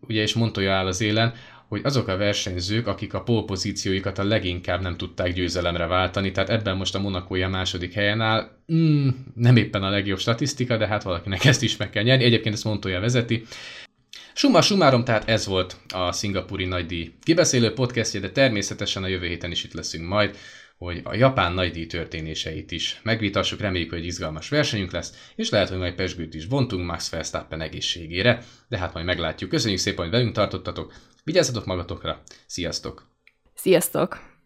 ugye 0.00 0.22
és 0.22 0.34
Montoya 0.34 0.72
áll 0.72 0.86
az 0.86 1.00
élen, 1.00 1.34
hogy 1.68 1.80
azok 1.84 2.08
a 2.08 2.16
versenyzők, 2.16 2.86
akik 2.86 3.14
a 3.14 3.22
polpozícióikat 3.22 4.18
a 4.18 4.24
leginkább 4.24 4.80
nem 4.80 4.96
tudták 4.96 5.32
győzelemre 5.32 5.86
váltani, 5.86 6.30
tehát 6.30 6.50
ebben 6.50 6.76
most 6.76 6.94
a 6.94 7.00
Monakója 7.00 7.48
második 7.48 7.92
helyen 7.92 8.20
áll, 8.20 8.50
mm, 8.72 9.08
nem 9.34 9.56
éppen 9.56 9.82
a 9.82 9.90
legjobb 9.90 10.18
statisztika, 10.18 10.76
de 10.76 10.86
hát 10.86 11.02
valakinek 11.02 11.44
ezt 11.44 11.62
is 11.62 11.76
meg 11.76 11.90
kell 11.90 12.02
nyerni, 12.02 12.24
egyébként 12.24 12.54
ezt 12.54 12.64
Montoya 12.64 13.00
vezeti. 13.00 13.44
Summa 14.34 14.62
sumárom, 14.62 15.04
tehát 15.04 15.28
ez 15.28 15.46
volt 15.46 15.76
a 15.88 16.12
szingapúri 16.12 16.64
nagydíj 16.64 17.12
kibeszélő 17.22 17.72
podcastje, 17.72 18.20
de 18.20 18.30
természetesen 18.30 19.02
a 19.02 19.08
jövő 19.08 19.26
héten 19.26 19.50
is 19.50 19.64
itt 19.64 19.72
leszünk 19.72 20.08
majd 20.08 20.36
hogy 20.78 21.00
a 21.04 21.14
japán 21.14 21.52
nagydíj 21.52 21.86
történéseit 21.86 22.70
is 22.70 23.00
megvitassuk, 23.02 23.60
reméljük, 23.60 23.90
hogy 23.90 24.04
izgalmas 24.04 24.48
versenyünk 24.48 24.92
lesz, 24.92 25.30
és 25.36 25.50
lehet, 25.50 25.68
hogy 25.68 25.78
majd 25.78 25.94
pesgőt 25.94 26.34
is 26.34 26.46
vontunk 26.46 26.86
Max 26.86 27.10
Verstappen 27.10 27.60
egészségére, 27.60 28.44
de 28.68 28.78
hát 28.78 28.92
majd 28.94 29.06
meglátjuk. 29.06 29.50
Köszönjük 29.50 29.80
szépen, 29.80 30.04
hogy 30.04 30.12
velünk 30.12 30.32
tartottatok, 30.32 30.92
vigyázzatok 31.24 31.66
magatokra, 31.66 32.22
sziasztok! 32.46 33.06
Sziasztok! 33.54 34.37